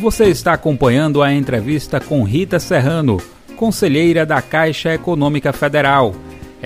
Você 0.00 0.24
está 0.26 0.52
acompanhando 0.52 1.22
a 1.22 1.32
entrevista 1.32 1.98
com 1.98 2.22
Rita 2.22 2.60
Serrano, 2.60 3.16
conselheira 3.56 4.26
da 4.26 4.42
Caixa 4.42 4.92
Econômica 4.92 5.52
Federal. 5.52 6.14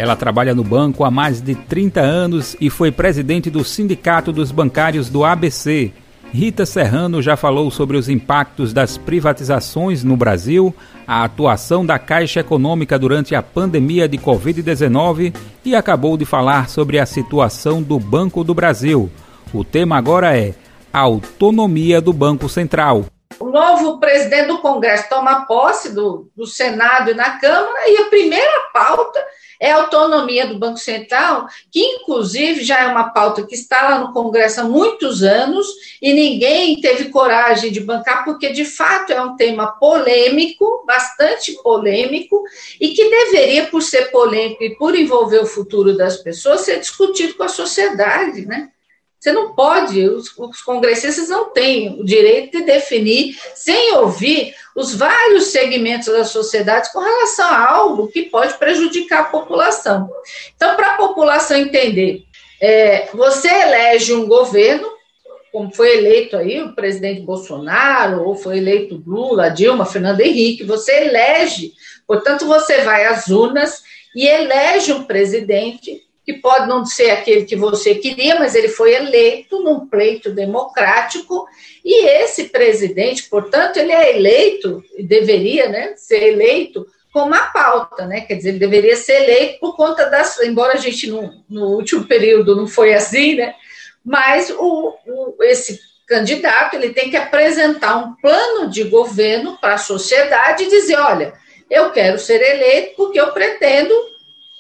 Ela 0.00 0.16
trabalha 0.16 0.54
no 0.54 0.64
banco 0.64 1.04
há 1.04 1.10
mais 1.10 1.42
de 1.42 1.54
30 1.54 2.00
anos 2.00 2.56
e 2.58 2.70
foi 2.70 2.90
presidente 2.90 3.50
do 3.50 3.62
Sindicato 3.62 4.32
dos 4.32 4.50
Bancários 4.50 5.10
do 5.10 5.26
ABC. 5.26 5.92
Rita 6.32 6.64
Serrano 6.64 7.20
já 7.20 7.36
falou 7.36 7.70
sobre 7.70 7.98
os 7.98 8.08
impactos 8.08 8.72
das 8.72 8.96
privatizações 8.96 10.02
no 10.02 10.16
Brasil, 10.16 10.74
a 11.06 11.22
atuação 11.22 11.84
da 11.84 11.98
Caixa 11.98 12.40
Econômica 12.40 12.98
durante 12.98 13.34
a 13.34 13.42
pandemia 13.42 14.08
de 14.08 14.16
Covid-19 14.16 15.36
e 15.66 15.76
acabou 15.76 16.16
de 16.16 16.24
falar 16.24 16.70
sobre 16.70 16.98
a 16.98 17.04
situação 17.04 17.82
do 17.82 18.00
Banco 18.00 18.42
do 18.42 18.54
Brasil. 18.54 19.10
O 19.52 19.62
tema 19.62 19.98
agora 19.98 20.34
é 20.34 20.54
a 20.90 21.00
autonomia 21.00 22.00
do 22.00 22.14
Banco 22.14 22.48
Central. 22.48 23.04
O 23.38 23.50
novo 23.50 24.00
presidente 24.00 24.46
do 24.46 24.62
Congresso 24.62 25.10
toma 25.10 25.44
posse 25.44 25.94
do, 25.94 26.30
do 26.34 26.46
Senado 26.46 27.10
e 27.10 27.14
na 27.14 27.38
Câmara 27.38 27.86
e 27.86 27.98
a 27.98 28.04
primeira 28.06 28.70
pauta 28.72 29.20
é 29.60 29.70
a 29.70 29.76
autonomia 29.76 30.46
do 30.46 30.58
Banco 30.58 30.78
Central, 30.78 31.46
que 31.70 31.80
inclusive 31.80 32.64
já 32.64 32.80
é 32.80 32.86
uma 32.86 33.10
pauta 33.10 33.46
que 33.46 33.54
está 33.54 33.90
lá 33.90 33.98
no 33.98 34.12
Congresso 34.12 34.62
há 34.62 34.64
muitos 34.64 35.22
anos 35.22 35.66
e 36.00 36.14
ninguém 36.14 36.80
teve 36.80 37.10
coragem 37.10 37.70
de 37.70 37.80
bancar, 37.80 38.24
porque 38.24 38.50
de 38.50 38.64
fato 38.64 39.12
é 39.12 39.20
um 39.20 39.36
tema 39.36 39.72
polêmico, 39.72 40.82
bastante 40.86 41.52
polêmico, 41.62 42.42
e 42.80 42.88
que 42.88 43.10
deveria, 43.10 43.66
por 43.66 43.82
ser 43.82 44.10
polêmico 44.10 44.64
e 44.64 44.74
por 44.76 44.94
envolver 44.94 45.40
o 45.40 45.46
futuro 45.46 45.94
das 45.94 46.16
pessoas, 46.16 46.62
ser 46.62 46.80
discutido 46.80 47.34
com 47.34 47.42
a 47.42 47.48
sociedade, 47.48 48.46
né? 48.46 48.70
Você 49.20 49.32
não 49.32 49.52
pode, 49.52 50.02
os, 50.08 50.32
os, 50.38 50.62
congressistas 50.62 51.28
não 51.28 51.50
têm 51.50 52.00
o 52.00 52.04
direito 52.04 52.56
de 52.56 52.64
definir, 52.64 53.38
sem 53.54 53.94
ouvir 53.96 54.54
os 54.74 54.94
vários 54.94 55.48
segmentos 55.48 56.06
da 56.06 56.24
sociedade 56.24 56.90
com 56.90 57.00
relação 57.00 57.44
a 57.44 57.70
algo 57.70 58.08
que 58.08 58.22
pode 58.22 58.54
prejudicar 58.54 59.20
a 59.20 59.24
população. 59.24 60.08
Então, 60.56 60.74
para 60.74 60.94
a 60.94 60.96
população 60.96 61.58
entender, 61.58 62.24
é, 62.58 63.08
você 63.12 63.48
elege 63.48 64.14
um 64.14 64.26
governo, 64.26 64.88
como 65.52 65.70
foi 65.70 65.98
eleito 65.98 66.38
aí 66.38 66.62
o 66.62 66.74
presidente 66.74 67.20
Bolsonaro, 67.20 68.22
ou 68.22 68.34
foi 68.34 68.56
eleito 68.56 69.02
Lula, 69.06 69.50
Dilma, 69.50 69.84
Fernando 69.84 70.22
Henrique, 70.22 70.64
você 70.64 70.92
elege, 70.92 71.74
portanto, 72.06 72.46
você 72.46 72.80
vai 72.84 73.04
às 73.04 73.28
urnas 73.28 73.82
e 74.16 74.26
elege 74.26 74.94
um 74.94 75.04
presidente 75.04 76.08
que 76.32 76.40
pode 76.40 76.68
não 76.68 76.86
ser 76.86 77.10
aquele 77.10 77.44
que 77.44 77.56
você 77.56 77.96
queria, 77.96 78.38
mas 78.38 78.54
ele 78.54 78.68
foi 78.68 78.94
eleito 78.94 79.62
num 79.62 79.86
pleito 79.86 80.30
democrático, 80.30 81.46
e 81.84 82.06
esse 82.06 82.44
presidente, 82.44 83.28
portanto, 83.28 83.78
ele 83.78 83.90
é 83.90 84.16
eleito, 84.16 84.84
e 84.96 85.02
deveria 85.02 85.68
né, 85.68 85.94
ser 85.96 86.22
eleito 86.22 86.86
com 87.12 87.22
uma 87.22 87.46
pauta, 87.46 88.06
né? 88.06 88.20
Quer 88.20 88.34
dizer, 88.34 88.50
ele 88.50 88.60
deveria 88.60 88.94
ser 88.94 89.22
eleito 89.22 89.58
por 89.58 89.76
conta 89.76 90.08
das. 90.08 90.38
Embora 90.40 90.74
a 90.74 90.80
gente 90.80 91.10
no, 91.10 91.42
no 91.48 91.70
último 91.70 92.06
período 92.06 92.54
não 92.54 92.68
foi 92.68 92.94
assim, 92.94 93.34
né? 93.34 93.54
Mas 94.04 94.50
o, 94.50 94.94
o, 95.04 95.42
esse 95.42 95.80
candidato 96.06 96.74
ele 96.74 96.90
tem 96.90 97.10
que 97.10 97.16
apresentar 97.16 97.96
um 97.96 98.14
plano 98.14 98.70
de 98.70 98.84
governo 98.84 99.58
para 99.60 99.74
a 99.74 99.78
sociedade 99.78 100.62
e 100.62 100.68
dizer: 100.68 101.00
olha, 101.00 101.34
eu 101.68 101.90
quero 101.90 102.16
ser 102.16 102.40
eleito 102.40 102.94
porque 102.96 103.18
eu 103.18 103.32
pretendo 103.32 103.92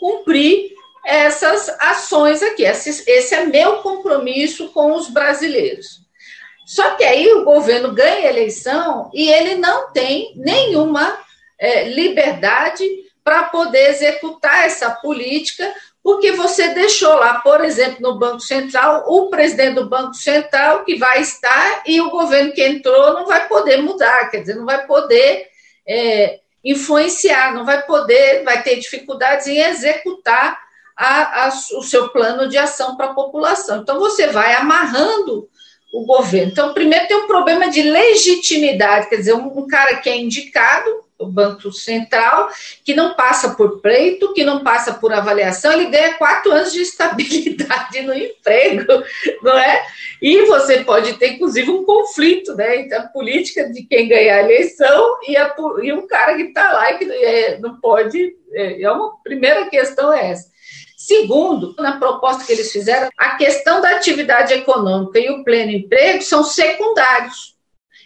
cumprir 0.00 0.72
essas 1.04 1.68
ações 1.80 2.42
aqui. 2.42 2.64
Esse, 2.64 3.08
esse 3.10 3.34
é 3.34 3.44
meu 3.46 3.78
compromisso 3.78 4.68
com 4.68 4.92
os 4.92 5.08
brasileiros. 5.08 6.00
Só 6.66 6.92
que 6.92 7.04
aí 7.04 7.32
o 7.32 7.44
governo 7.44 7.92
ganha 7.92 8.28
a 8.28 8.30
eleição 8.30 9.10
e 9.12 9.28
ele 9.28 9.56
não 9.56 9.90
tem 9.92 10.32
nenhuma 10.36 11.18
é, 11.58 11.84
liberdade 11.84 12.88
para 13.24 13.44
poder 13.44 13.90
executar 13.90 14.66
essa 14.66 14.90
política, 14.90 15.72
porque 16.02 16.32
você 16.32 16.68
deixou 16.68 17.14
lá, 17.14 17.40
por 17.40 17.62
exemplo, 17.64 18.00
no 18.00 18.18
Banco 18.18 18.40
Central, 18.40 19.04
o 19.06 19.28
presidente 19.28 19.74
do 19.74 19.88
Banco 19.88 20.14
Central 20.14 20.84
que 20.84 20.96
vai 20.96 21.20
estar 21.20 21.82
e 21.86 22.00
o 22.00 22.10
governo 22.10 22.52
que 22.52 22.64
entrou 22.64 23.14
não 23.14 23.26
vai 23.26 23.46
poder 23.48 23.82
mudar, 23.82 24.30
quer 24.30 24.38
dizer, 24.38 24.54
não 24.54 24.64
vai 24.64 24.86
poder 24.86 25.48
é, 25.86 26.38
influenciar, 26.64 27.52
não 27.52 27.64
vai 27.64 27.82
poder, 27.82 28.44
vai 28.44 28.62
ter 28.62 28.76
dificuldades 28.76 29.46
em 29.46 29.58
executar 29.58 30.69
a, 31.00 31.46
a, 31.46 31.48
o 31.48 31.82
seu 31.82 32.10
plano 32.10 32.46
de 32.46 32.58
ação 32.58 32.94
para 32.94 33.06
a 33.06 33.14
população. 33.14 33.80
Então, 33.80 33.98
você 33.98 34.26
vai 34.26 34.52
amarrando 34.52 35.48
o 35.94 36.04
governo. 36.04 36.52
Então, 36.52 36.74
primeiro 36.74 37.08
tem 37.08 37.16
um 37.16 37.26
problema 37.26 37.70
de 37.70 37.80
legitimidade, 37.80 39.08
quer 39.08 39.16
dizer, 39.16 39.32
um, 39.32 39.46
um, 39.46 39.66
cara 39.66 39.96
que 39.96 40.10
é 40.10 40.16
indicado, 40.16 40.90
o 41.18 41.26
Banco 41.26 41.72
Central, 41.72 42.50
que 42.84 42.94
não 42.94 43.14
passa 43.14 43.54
por 43.54 43.80
pleito, 43.80 44.34
que 44.34 44.44
não 44.44 44.62
passa 44.62 44.92
por 44.92 45.12
avaliação, 45.12 45.72
ele 45.72 45.86
ganha 45.86 46.14
quatro 46.14 46.52
anos 46.52 46.72
de 46.72 46.82
estabilidade 46.82 48.02
no 48.02 48.14
emprego, 48.14 49.02
não 49.42 49.58
é? 49.58 49.82
E 50.20 50.44
você 50.46 50.84
pode 50.84 51.14
ter, 51.14 51.32
inclusive, 51.32 51.70
um 51.70 51.84
conflito, 51.84 52.54
né, 52.54 52.80
entre 52.80 52.94
a 52.94 53.08
política 53.08 53.70
de 53.70 53.84
quem 53.84 54.06
ganhar 54.06 54.36
a 54.36 54.42
eleição 54.42 55.16
e, 55.26 55.34
a, 55.34 55.54
e 55.82 55.92
um 55.94 56.06
cara 56.06 56.36
que 56.36 56.42
está 56.42 56.72
lá 56.72 56.92
e 56.92 56.98
que 56.98 57.04
é, 57.10 57.58
não 57.58 57.80
pode. 57.80 58.36
É, 58.52 58.82
é 58.82 58.90
uma 58.90 59.16
primeira 59.22 59.64
questão 59.70 60.12
é 60.12 60.30
essa. 60.30 60.49
Segundo, 61.10 61.74
na 61.76 61.98
proposta 61.98 62.44
que 62.44 62.52
eles 62.52 62.70
fizeram, 62.70 63.08
a 63.18 63.30
questão 63.30 63.80
da 63.80 63.96
atividade 63.96 64.54
econômica 64.54 65.18
e 65.18 65.28
o 65.28 65.42
pleno 65.42 65.72
emprego 65.72 66.22
são 66.22 66.44
secundários. 66.44 67.56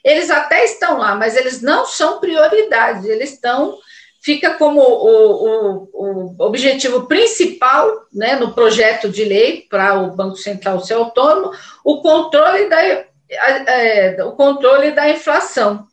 Eles 0.02 0.30
até 0.30 0.64
estão 0.64 0.96
lá, 0.96 1.14
mas 1.14 1.36
eles 1.36 1.60
não 1.60 1.84
são 1.84 2.18
prioridade, 2.18 3.06
eles 3.06 3.34
estão 3.34 3.76
fica 4.22 4.54
como 4.54 4.80
o, 4.80 5.44
o, 5.44 5.90
o, 5.92 6.34
objetivo 6.38 7.06
principal 7.06 8.06
né, 8.10 8.36
no 8.36 8.54
projeto 8.54 9.10
de 9.10 9.22
lei 9.22 9.66
para 9.68 10.00
o 10.00 10.16
Banco 10.16 10.36
Central 10.36 10.80
ser 10.80 10.94
autônomo 10.94 11.52
o 11.84 12.00
controle 12.00 12.70
da, 12.70 12.82
é, 13.28 14.16
o 14.24 14.32
controle 14.32 14.92
da 14.92 15.10
inflação 15.10 15.86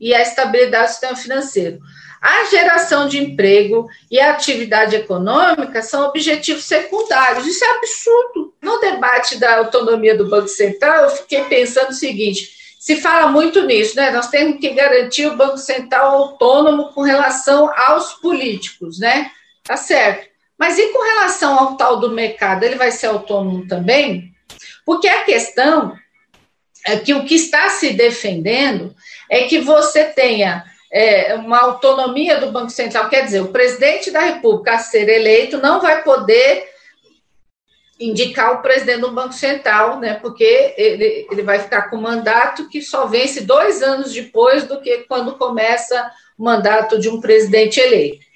e 0.00 0.14
a 0.14 0.22
estabilidade 0.22 0.86
do 0.86 0.90
sistema 0.90 1.16
financeiro. 1.16 1.78
A 2.20 2.44
geração 2.46 3.06
de 3.08 3.18
emprego 3.18 3.88
e 4.10 4.18
a 4.18 4.32
atividade 4.32 4.96
econômica 4.96 5.82
são 5.82 6.06
objetivos 6.06 6.64
secundários. 6.64 7.46
Isso 7.46 7.64
é 7.64 7.70
absurdo. 7.76 8.54
No 8.60 8.80
debate 8.80 9.38
da 9.38 9.58
autonomia 9.58 10.16
do 10.16 10.28
Banco 10.28 10.48
Central, 10.48 11.04
eu 11.04 11.10
fiquei 11.10 11.44
pensando 11.44 11.90
o 11.90 11.94
seguinte: 11.94 12.50
se 12.78 12.96
fala 12.96 13.28
muito 13.28 13.64
nisso, 13.64 13.94
né? 13.94 14.10
Nós 14.10 14.28
temos 14.28 14.60
que 14.60 14.70
garantir 14.70 15.26
o 15.26 15.36
Banco 15.36 15.58
Central 15.58 16.16
autônomo 16.16 16.92
com 16.92 17.02
relação 17.02 17.72
aos 17.76 18.14
políticos, 18.14 18.98
né? 18.98 19.30
Tá 19.62 19.76
certo. 19.76 20.28
Mas 20.58 20.76
e 20.76 20.88
com 20.88 21.04
relação 21.04 21.56
ao 21.56 21.76
tal 21.76 22.00
do 22.00 22.10
mercado, 22.10 22.64
ele 22.64 22.74
vai 22.74 22.90
ser 22.90 23.06
autônomo 23.06 23.68
também? 23.68 24.32
Porque 24.84 25.06
a 25.06 25.22
questão 25.22 25.94
é 26.84 26.96
que 26.96 27.14
o 27.14 27.24
que 27.24 27.34
está 27.34 27.68
se 27.68 27.92
defendendo 27.92 28.94
é 29.30 29.44
que 29.44 29.58
você 29.60 30.04
tenha 30.04 30.64
é, 30.90 31.34
uma 31.34 31.60
autonomia 31.60 32.38
do 32.38 32.50
Banco 32.50 32.70
Central, 32.70 33.08
quer 33.08 33.24
dizer, 33.24 33.40
o 33.40 33.52
presidente 33.52 34.10
da 34.10 34.20
República 34.20 34.74
a 34.74 34.78
ser 34.78 35.08
eleito 35.08 35.58
não 35.58 35.80
vai 35.80 36.02
poder 36.02 36.66
indicar 38.00 38.54
o 38.54 38.62
presidente 38.62 39.00
do 39.00 39.10
Banco 39.10 39.32
Central, 39.32 39.98
né, 39.98 40.14
porque 40.14 40.74
ele, 40.76 41.26
ele 41.30 41.42
vai 41.42 41.58
ficar 41.58 41.90
com 41.90 41.96
mandato 41.96 42.68
que 42.68 42.80
só 42.80 43.06
vence 43.06 43.40
dois 43.42 43.82
anos 43.82 44.12
depois 44.12 44.64
do 44.64 44.80
que 44.80 44.98
quando 45.08 45.36
começa 45.36 46.10
o 46.38 46.44
mandato 46.44 46.98
de 46.98 47.08
um 47.08 47.20
presidente 47.20 47.80
eleito. 47.80 48.26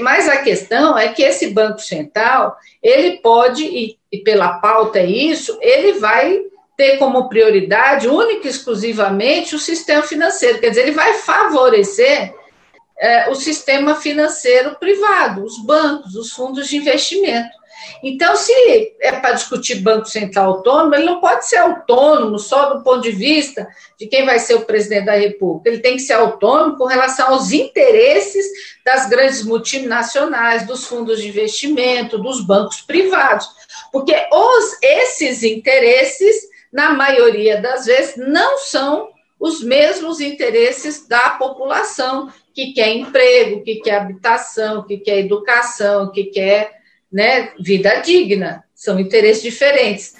Mas 0.00 0.28
a 0.28 0.38
questão 0.38 0.98
é 0.98 1.08
que 1.08 1.22
esse 1.22 1.50
Banco 1.50 1.78
Central, 1.78 2.56
ele 2.82 3.18
pode, 3.18 3.64
e, 3.64 3.96
e 4.12 4.18
pela 4.18 4.58
pauta 4.58 4.98
é 4.98 5.06
isso, 5.06 5.56
ele 5.62 5.94
vai 5.94 6.42
ter 6.76 6.98
como 6.98 7.28
prioridade 7.28 8.08
única 8.08 8.46
e 8.46 8.50
exclusivamente 8.50 9.54
o 9.54 9.58
sistema 9.58 10.02
financeiro, 10.02 10.58
quer 10.58 10.70
dizer, 10.70 10.82
ele 10.82 10.92
vai 10.92 11.14
favorecer 11.14 12.34
é, 12.98 13.28
o 13.28 13.34
sistema 13.34 13.94
financeiro 13.96 14.76
privado, 14.78 15.44
os 15.44 15.58
bancos, 15.64 16.14
os 16.14 16.32
fundos 16.32 16.68
de 16.68 16.76
investimento. 16.76 17.64
Então, 18.02 18.36
se 18.36 18.52
é 19.00 19.12
para 19.12 19.32
discutir 19.32 19.76
Banco 19.76 20.06
Central 20.06 20.54
autônomo, 20.54 20.94
ele 20.94 21.04
não 21.04 21.20
pode 21.20 21.46
ser 21.46 21.56
autônomo 21.56 22.38
só 22.38 22.72
do 22.72 22.82
ponto 22.82 23.02
de 23.02 23.10
vista 23.10 23.66
de 23.98 24.06
quem 24.06 24.24
vai 24.24 24.38
ser 24.38 24.54
o 24.54 24.64
presidente 24.64 25.06
da 25.06 25.14
República. 25.14 25.68
Ele 25.68 25.80
tem 25.80 25.96
que 25.96 26.02
ser 26.02 26.14
autônomo 26.14 26.76
com 26.76 26.84
relação 26.84 27.28
aos 27.28 27.52
interesses 27.52 28.46
das 28.84 29.08
grandes 29.08 29.44
multinacionais, 29.44 30.66
dos 30.66 30.86
fundos 30.86 31.20
de 31.20 31.28
investimento, 31.28 32.18
dos 32.18 32.40
bancos 32.40 32.80
privados. 32.80 33.48
Porque 33.92 34.14
os, 34.32 34.78
esses 34.82 35.42
interesses 35.42 36.53
na 36.74 36.92
maioria 36.92 37.60
das 37.62 37.86
vezes, 37.86 38.16
não 38.16 38.58
são 38.58 39.10
os 39.38 39.62
mesmos 39.62 40.20
interesses 40.20 41.06
da 41.06 41.30
população 41.30 42.32
que 42.52 42.72
quer 42.72 42.88
emprego, 42.96 43.62
que 43.62 43.76
quer 43.76 43.94
habitação, 44.00 44.82
que 44.82 44.98
quer 44.98 45.20
educação, 45.20 46.10
que 46.10 46.24
quer 46.24 46.72
né, 47.12 47.52
vida 47.60 48.00
digna. 48.00 48.64
São 48.74 48.98
interesses 48.98 49.40
diferentes. 49.40 50.16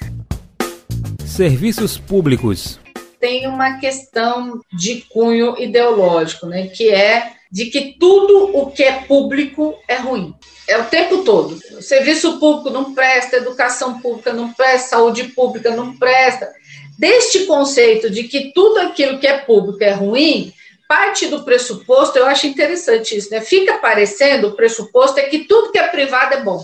Serviços 1.27 1.99
públicos. 1.99 2.79
Tem 3.19 3.49
uma 3.49 3.81
questão 3.81 4.61
de 4.73 5.01
cunho 5.13 5.59
ideológico, 5.59 6.47
né, 6.47 6.69
que 6.69 6.89
é 6.89 7.33
de 7.55 7.67
que 7.67 7.97
tudo 8.01 8.51
o 8.59 8.73
que 8.73 8.83
é 8.83 9.05
público 9.05 9.79
é 9.87 9.95
ruim. 9.95 10.35
É 10.67 10.77
o 10.77 10.87
tempo 10.87 11.23
todo. 11.23 11.57
O 11.79 11.81
serviço 11.81 12.41
público 12.41 12.69
não 12.69 12.93
presta, 12.93 13.37
educação 13.37 14.01
pública 14.01 14.33
não 14.33 14.53
presta, 14.53 14.89
saúde 14.89 15.29
pública 15.29 15.71
não 15.71 15.97
presta. 15.97 16.53
Deste 16.99 17.47
conceito 17.47 18.11
de 18.11 18.25
que 18.25 18.51
tudo 18.53 18.81
aquilo 18.81 19.21
que 19.21 19.29
é 19.29 19.39
público 19.39 19.85
é 19.85 19.93
ruim, 19.93 20.53
parte 20.89 21.29
do 21.29 21.45
pressuposto, 21.45 22.19
eu 22.19 22.27
acho 22.27 22.49
interessante 22.49 23.17
isso, 23.17 23.31
né? 23.31 23.41
Fica 23.41 23.79
parecendo, 23.79 24.49
o 24.49 24.57
pressuposto 24.57 25.21
é 25.21 25.23
que 25.23 25.45
tudo 25.45 25.71
que 25.71 25.79
é 25.79 25.87
privado 25.87 26.35
é 26.35 26.43
bom. 26.43 26.61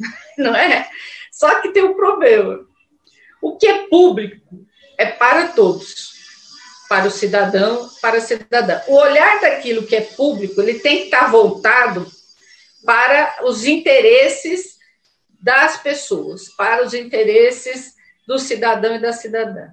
Não 0.36 0.52
é? 0.52 0.88
Só 1.30 1.60
que 1.60 1.68
tem 1.68 1.84
um 1.84 1.94
problema. 1.94 2.58
O 3.40 3.56
que 3.56 3.68
é 3.68 3.86
público 3.86 4.66
é 4.98 5.06
para 5.06 5.46
todos, 5.46 6.15
para 6.88 7.06
o 7.06 7.10
cidadão, 7.10 7.88
para 8.00 8.18
a 8.18 8.20
cidadã. 8.20 8.80
O 8.86 8.96
olhar 8.96 9.40
daquilo 9.40 9.86
que 9.86 9.96
é 9.96 10.00
público, 10.00 10.60
ele 10.60 10.78
tem 10.78 10.98
que 10.98 11.04
estar 11.04 11.30
voltado 11.30 12.06
para 12.84 13.38
os 13.42 13.64
interesses 13.64 14.76
das 15.40 15.76
pessoas, 15.76 16.48
para 16.50 16.84
os 16.84 16.94
interesses 16.94 17.94
do 18.26 18.38
cidadão 18.38 18.94
e 18.96 19.00
da 19.00 19.12
cidadã. 19.12 19.68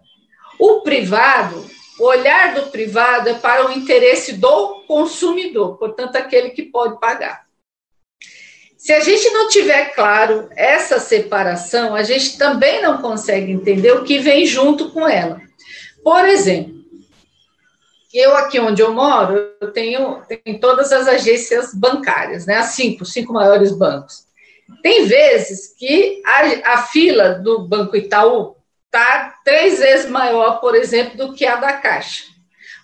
O 0.60 0.82
privado, 0.82 1.70
o 2.00 2.06
olhar 2.06 2.54
do 2.54 2.70
privado 2.70 3.30
é 3.30 3.34
para 3.34 3.68
o 3.68 3.72
interesse 3.72 4.34
do 4.34 4.84
consumidor, 4.88 5.78
portanto, 5.78 6.16
aquele 6.16 6.52
que 6.52 6.64
pode 6.64 7.00
pagar. 7.00 7.44
Se 8.78 8.92
a 8.92 9.00
gente 9.00 9.30
não 9.30 9.48
tiver 9.48 9.94
claro 9.96 10.50
essa 10.58 11.00
separação, 11.00 11.96
a 11.96 12.04
gente 12.04 12.38
também 12.38 12.82
não 12.82 13.02
consegue 13.02 13.52
entender 13.52 13.94
o 13.94 14.04
que 14.04 14.20
vem 14.20 14.46
junto 14.46 14.92
com 14.92 15.08
ela. 15.08 15.42
Por 16.04 16.28
exemplo, 16.28 16.83
eu 18.20 18.36
aqui 18.36 18.60
onde 18.60 18.82
eu 18.82 18.94
moro, 18.94 19.52
eu 19.60 19.72
tenho, 19.72 20.22
tenho 20.28 20.60
todas 20.60 20.92
as 20.92 21.08
agências 21.08 21.74
bancárias, 21.74 22.46
né? 22.46 22.58
As 22.58 22.68
cinco, 22.68 23.06
cinco 23.06 23.34
maiores 23.34 23.72
bancos. 23.72 24.28
Tem 24.82 25.06
vezes 25.06 25.76
que 25.78 26.22
a, 26.26 26.74
a 26.74 26.78
fila 26.84 27.36
do 27.36 27.68
Banco 27.68 27.96
Itaú 27.96 28.56
está 28.86 29.34
três 29.44 29.80
vezes 29.80 30.10
maior, 30.10 30.60
por 30.60 30.76
exemplo, 30.76 31.18
do 31.18 31.34
que 31.34 31.46
a 31.46 31.56
da 31.56 31.74
Caixa. 31.74 32.26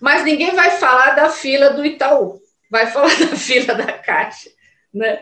Mas 0.02 0.24
ninguém 0.24 0.56
vai 0.56 0.72
falar 0.72 1.12
da 1.12 1.30
fila 1.30 1.72
do 1.72 1.86
Itaú, 1.86 2.40
vai 2.70 2.88
falar 2.92 3.16
da 3.20 3.36
fila 3.36 3.76
da 3.76 3.94
Caixa. 3.94 4.50
Né? 4.94 5.20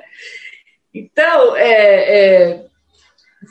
Então, 0.93 1.56
é, 1.56 1.72
é, 1.74 2.65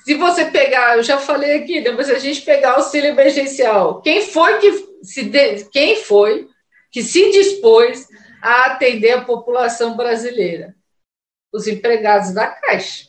se 0.05 0.15
você 0.15 0.47
pegar, 0.47 0.97
eu 0.97 1.03
já 1.03 1.19
falei 1.19 1.59
aqui, 1.59 1.83
se 1.83 2.13
a 2.13 2.19
gente 2.19 2.43
pegar 2.43 2.73
o 2.73 2.77
auxílio 2.77 3.11
emergencial, 3.11 4.01
quem 4.01 4.23
foi 4.23 4.59
que 4.59 4.96
se 5.03 5.25
de, 5.25 5.65
quem 5.71 5.97
foi 5.97 6.49
que 6.91 7.03
se 7.03 7.31
dispôs 7.31 8.07
a 8.43 8.73
atender 8.73 9.13
a 9.13 9.21
população 9.23 9.97
brasileira? 9.97 10.75
Os 11.53 11.67
empregados 11.67 12.33
da 12.33 12.47
Caixa. 12.47 13.07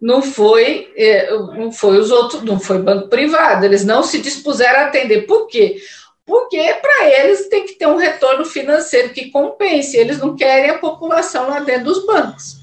Não 0.00 0.22
foi, 0.22 0.92
é, 0.96 1.30
não 1.30 1.72
foi 1.72 1.98
os 1.98 2.10
outros, 2.10 2.42
não 2.42 2.58
foi 2.58 2.78
banco 2.78 3.08
privado, 3.08 3.64
eles 3.64 3.84
não 3.84 4.02
se 4.02 4.20
dispuseram 4.20 4.80
a 4.80 4.86
atender. 4.86 5.26
Por 5.26 5.48
quê? 5.48 5.80
Porque 6.24 6.74
para 6.74 7.08
eles 7.08 7.48
tem 7.48 7.66
que 7.66 7.74
ter 7.74 7.86
um 7.86 7.96
retorno 7.96 8.44
financeiro 8.44 9.10
que 9.10 9.30
compense, 9.30 9.96
eles 9.96 10.18
não 10.18 10.36
querem 10.36 10.70
a 10.70 10.78
população 10.78 11.48
lá 11.48 11.60
dentro 11.60 11.84
dos 11.84 12.06
bancos. 12.06 12.58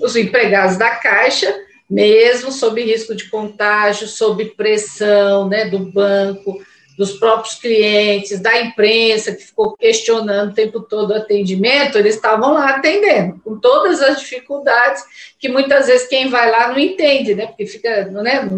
Os 0.00 0.14
empregados 0.14 0.76
da 0.76 0.90
Caixa 0.90 1.54
mesmo 1.88 2.52
sob 2.52 2.82
risco 2.84 3.14
de 3.14 3.30
contágio, 3.30 4.06
sob 4.06 4.44
pressão 4.50 5.48
né, 5.48 5.64
do 5.64 5.78
banco, 5.78 6.62
dos 6.98 7.12
próprios 7.12 7.54
clientes, 7.54 8.40
da 8.40 8.60
imprensa, 8.60 9.32
que 9.32 9.44
ficou 9.44 9.76
questionando 9.76 10.50
o 10.50 10.54
tempo 10.54 10.80
todo 10.80 11.12
o 11.12 11.14
atendimento, 11.14 11.96
eles 11.96 12.16
estavam 12.16 12.54
lá 12.54 12.70
atendendo, 12.70 13.40
com 13.44 13.56
todas 13.56 14.02
as 14.02 14.18
dificuldades 14.18 15.04
que 15.38 15.48
muitas 15.48 15.86
vezes 15.86 16.08
quem 16.08 16.28
vai 16.28 16.50
lá 16.50 16.68
não 16.68 16.78
entende, 16.78 17.36
né? 17.36 17.46
Porque 17.46 17.66
fica, 17.66 18.06
né, 18.06 18.50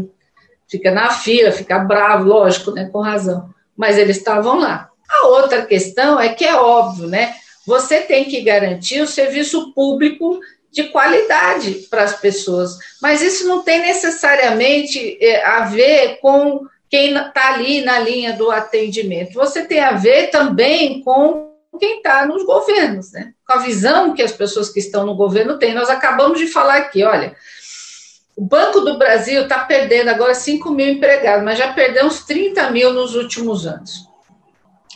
fica 0.67 0.91
na 0.91 1.11
fila, 1.11 1.53
fica 1.53 1.81
bravo, 1.81 2.25
lógico, 2.25 2.71
né, 2.71 2.89
com 2.91 3.01
razão. 3.01 3.51
Mas 3.77 3.99
eles 3.99 4.17
estavam 4.17 4.59
lá. 4.59 4.89
A 5.07 5.27
outra 5.27 5.67
questão 5.67 6.19
é 6.19 6.31
que 6.31 6.45
é 6.47 6.55
óbvio, 6.55 7.09
né? 7.09 7.35
Você 7.67 8.01
tem 8.01 8.25
que 8.25 8.41
garantir 8.41 9.03
o 9.03 9.07
serviço 9.07 9.75
público 9.75 10.41
de 10.73 10.85
qualidade 10.85 11.73
para 11.91 12.05
as 12.05 12.19
pessoas, 12.19 12.79
mas 13.03 13.21
isso 13.21 13.47
não 13.47 13.63
tem 13.63 13.81
necessariamente 13.81 15.19
é, 15.21 15.45
a 15.45 15.65
ver 15.65 16.21
com 16.21 16.65
quem 16.91 17.17
está 17.17 17.55
ali 17.55 17.83
na 17.83 18.01
linha 18.01 18.33
do 18.33 18.51
atendimento. 18.51 19.35
Você 19.35 19.65
tem 19.65 19.81
a 19.81 19.93
ver 19.93 20.27
também 20.27 21.01
com 21.03 21.49
quem 21.79 21.99
está 21.99 22.27
nos 22.27 22.45
governos, 22.45 23.13
né? 23.13 23.33
com 23.47 23.55
a 23.55 23.63
visão 23.63 24.13
que 24.13 24.23
as 24.23 24.33
pessoas 24.33 24.69
que 24.69 24.81
estão 24.81 25.07
no 25.07 25.15
governo 25.15 25.57
têm. 25.57 25.73
Nós 25.73 25.89
acabamos 25.89 26.39
de 26.39 26.49
falar 26.49 26.77
aqui, 26.77 27.05
olha, 27.05 27.35
o 28.37 28.45
Banco 28.45 28.81
do 28.81 28.99
Brasil 28.99 29.43
está 29.43 29.61
perdendo 29.61 30.09
agora 30.09 30.35
5 30.35 30.71
mil 30.71 30.89
empregados, 30.89 31.45
mas 31.45 31.59
já 31.59 31.73
perdeu 31.73 32.07
uns 32.07 32.25
30 32.25 32.71
mil 32.71 32.93
nos 32.93 33.15
últimos 33.15 33.67
anos. 33.67 34.09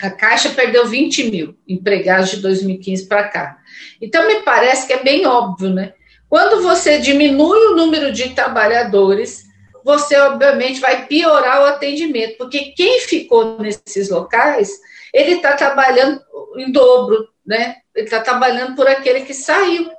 A 0.03 0.11
Caixa 0.11 0.51
perdeu 0.51 0.87
20 0.87 1.31
mil 1.31 1.57
empregados 1.67 2.31
de 2.31 2.39
2015 2.39 3.07
para 3.07 3.29
cá. 3.29 3.59
Então, 4.01 4.27
me 4.27 4.43
parece 4.43 4.87
que 4.87 4.93
é 4.93 5.03
bem 5.03 5.27
óbvio, 5.27 5.71
né? 5.71 5.93
Quando 6.29 6.63
você 6.63 6.99
diminui 6.99 7.67
o 7.67 7.77
número 7.77 8.13
de 8.13 8.31
trabalhadores, 8.31 9.44
você 9.85 10.17
obviamente 10.17 10.81
vai 10.81 11.07
piorar 11.07 11.61
o 11.61 11.67
atendimento, 11.67 12.39
porque 12.39 12.73
quem 12.75 13.01
ficou 13.01 13.59
nesses 13.59 14.09
locais, 14.09 14.71
ele 15.13 15.35
está 15.35 15.53
trabalhando 15.53 16.23
em 16.57 16.73
dobro, 16.73 17.29
né? 17.47 17.77
Ele 17.95 18.07
está 18.07 18.21
trabalhando 18.21 18.75
por 18.75 18.89
aquele 18.89 19.21
que 19.21 19.35
saiu. 19.35 19.91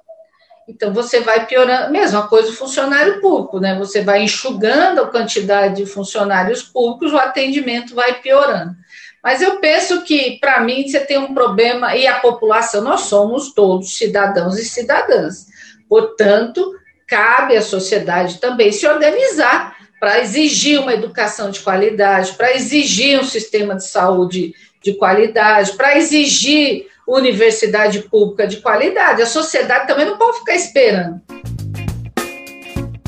Então 0.68 0.92
você 0.92 1.20
vai 1.20 1.46
piorando, 1.46 1.92
mesma 1.92 2.28
coisa 2.28 2.50
o 2.50 2.56
funcionário 2.56 3.22
público, 3.22 3.60
né? 3.60 3.78
Você 3.78 4.02
vai 4.02 4.24
enxugando 4.24 5.02
a 5.02 5.08
quantidade 5.08 5.76
de 5.76 5.86
funcionários 5.86 6.64
públicos, 6.64 7.14
o 7.14 7.18
atendimento 7.18 7.94
vai 7.94 8.20
piorando. 8.20 8.76
Mas 9.24 9.42
eu 9.42 9.60
penso 9.60 10.04
que, 10.04 10.40
para 10.40 10.60
mim, 10.62 10.88
você 10.88 11.00
tem 11.00 11.18
um 11.18 11.34
problema, 11.34 11.96
e 11.96 12.06
a 12.08 12.20
população, 12.20 12.82
nós 12.84 13.02
somos 13.02 13.54
todos 13.54 13.98
cidadãos 13.98 14.58
e 14.58 14.66
cidadãs. 14.66 15.48
Portanto, 15.88 16.74
cabe 17.08 17.56
à 17.56 17.62
sociedade 17.62 18.40
também 18.40 18.72
se 18.72 18.88
organizar 18.88 19.75
para 20.06 20.22
exigir 20.22 20.80
uma 20.80 20.94
educação 20.94 21.50
de 21.50 21.62
qualidade, 21.62 22.34
para 22.34 22.56
exigir 22.56 23.20
um 23.20 23.24
sistema 23.24 23.74
de 23.74 23.88
saúde 23.88 24.54
de 24.84 24.94
qualidade, 24.94 25.72
para 25.72 25.98
exigir 25.98 26.86
universidade 27.08 28.02
pública 28.04 28.46
de 28.46 28.58
qualidade. 28.58 29.24
A 29.24 29.26
sociedade 29.26 29.88
também 29.88 30.06
não 30.06 30.16
pode 30.16 30.38
ficar 30.38 30.54
esperando. 30.54 31.20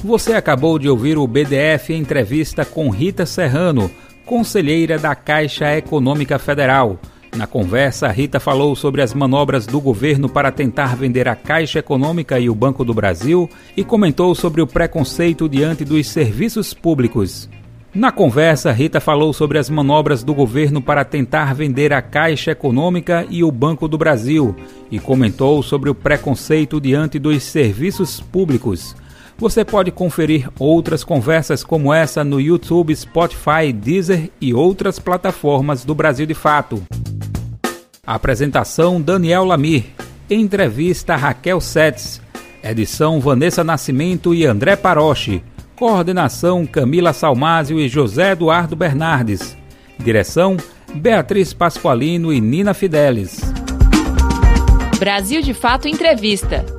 Você 0.04 0.34
acabou 0.34 0.80
de 0.80 0.90
ouvir 0.90 1.20
o 1.20 1.28
BDF 1.28 1.94
entrevista 1.94 2.66
com 2.66 2.90
Rita 2.90 3.28
Serrano, 3.28 3.92
conselheira 4.26 4.98
da 4.98 5.14
Caixa 5.14 5.78
Econômica 5.78 6.40
Federal. 6.40 7.00
Na 7.36 7.46
conversa, 7.46 8.08
Rita 8.08 8.40
falou 8.40 8.76
sobre 8.76 9.02
as 9.02 9.14
manobras 9.14 9.66
do 9.66 9.80
governo 9.80 10.28
para 10.28 10.52
tentar 10.52 10.96
vender 10.96 11.28
a 11.28 11.36
Caixa 11.36 11.80
Econômica 11.80 12.40
e 12.40 12.50
o 12.50 12.56
Banco 12.56 12.84
do 12.84 12.94
Brasil 12.94 13.50
e 13.76 13.84
comentou 13.84 14.34
sobre 14.34 14.62
o 14.62 14.68
preconceito 14.68 15.48
diante 15.48 15.86
dos 15.86 16.08
serviços 16.08 16.74
públicos. 16.74 17.50
Na 17.94 18.12
conversa, 18.12 18.72
Rita 18.72 19.00
falou 19.00 19.34
sobre 19.34 19.58
as 19.58 19.70
manobras 19.70 20.24
do 20.24 20.34
governo 20.34 20.82
para 20.82 21.04
tentar 21.04 21.56
vender 21.56 21.94
a 21.94 22.02
Caixa 22.02 22.52
Econômica 22.52 23.26
e 23.30 23.44
o 23.44 23.52
Banco 23.52 23.88
do 23.88 23.98
Brasil 23.98 24.56
e 24.92 25.00
comentou 25.00 25.64
sobre 25.64 25.90
o 25.90 25.96
preconceito 25.96 26.80
diante 26.80 27.18
dos 27.18 27.42
serviços 27.44 28.20
públicos. 28.20 28.96
Você 29.38 29.64
pode 29.64 29.92
conferir 29.92 30.50
outras 30.60 31.04
conversas 31.04 31.64
como 31.64 31.94
essa 31.94 32.24
no 32.24 32.42
YouTube, 32.42 32.96
Spotify, 32.96 33.72
Deezer 33.74 34.32
e 34.42 34.54
outras 34.54 35.00
plataformas 35.00 35.86
do 35.86 35.94
Brasil 35.94 36.26
de 36.26 36.34
Fato. 36.34 36.84
Apresentação 38.08 39.02
Daniel 39.02 39.44
Lamir. 39.44 39.84
Entrevista 40.30 41.18
Raquel 41.18 41.60
Setz. 41.60 42.22
Edição 42.64 43.20
Vanessa 43.20 43.66
Nascimento 43.66 44.34
e 44.34 44.46
André 44.46 44.78
Paroche. 44.78 45.44
Coordenação 45.76 46.66
Camila 46.66 47.12
Salmásio 47.12 47.78
e 47.78 47.90
José 47.90 48.32
Eduardo 48.32 48.78
Bernardes. 48.78 49.58
Direção 50.00 50.56
Beatriz 50.96 51.52
Pasqualino 51.54 52.32
e 52.32 52.40
Nina 52.40 52.74
Fidelis. 52.74 53.42
Brasil 54.98 55.42
de 55.42 55.54
Fato 55.54 55.90
Entrevista. 55.90 56.77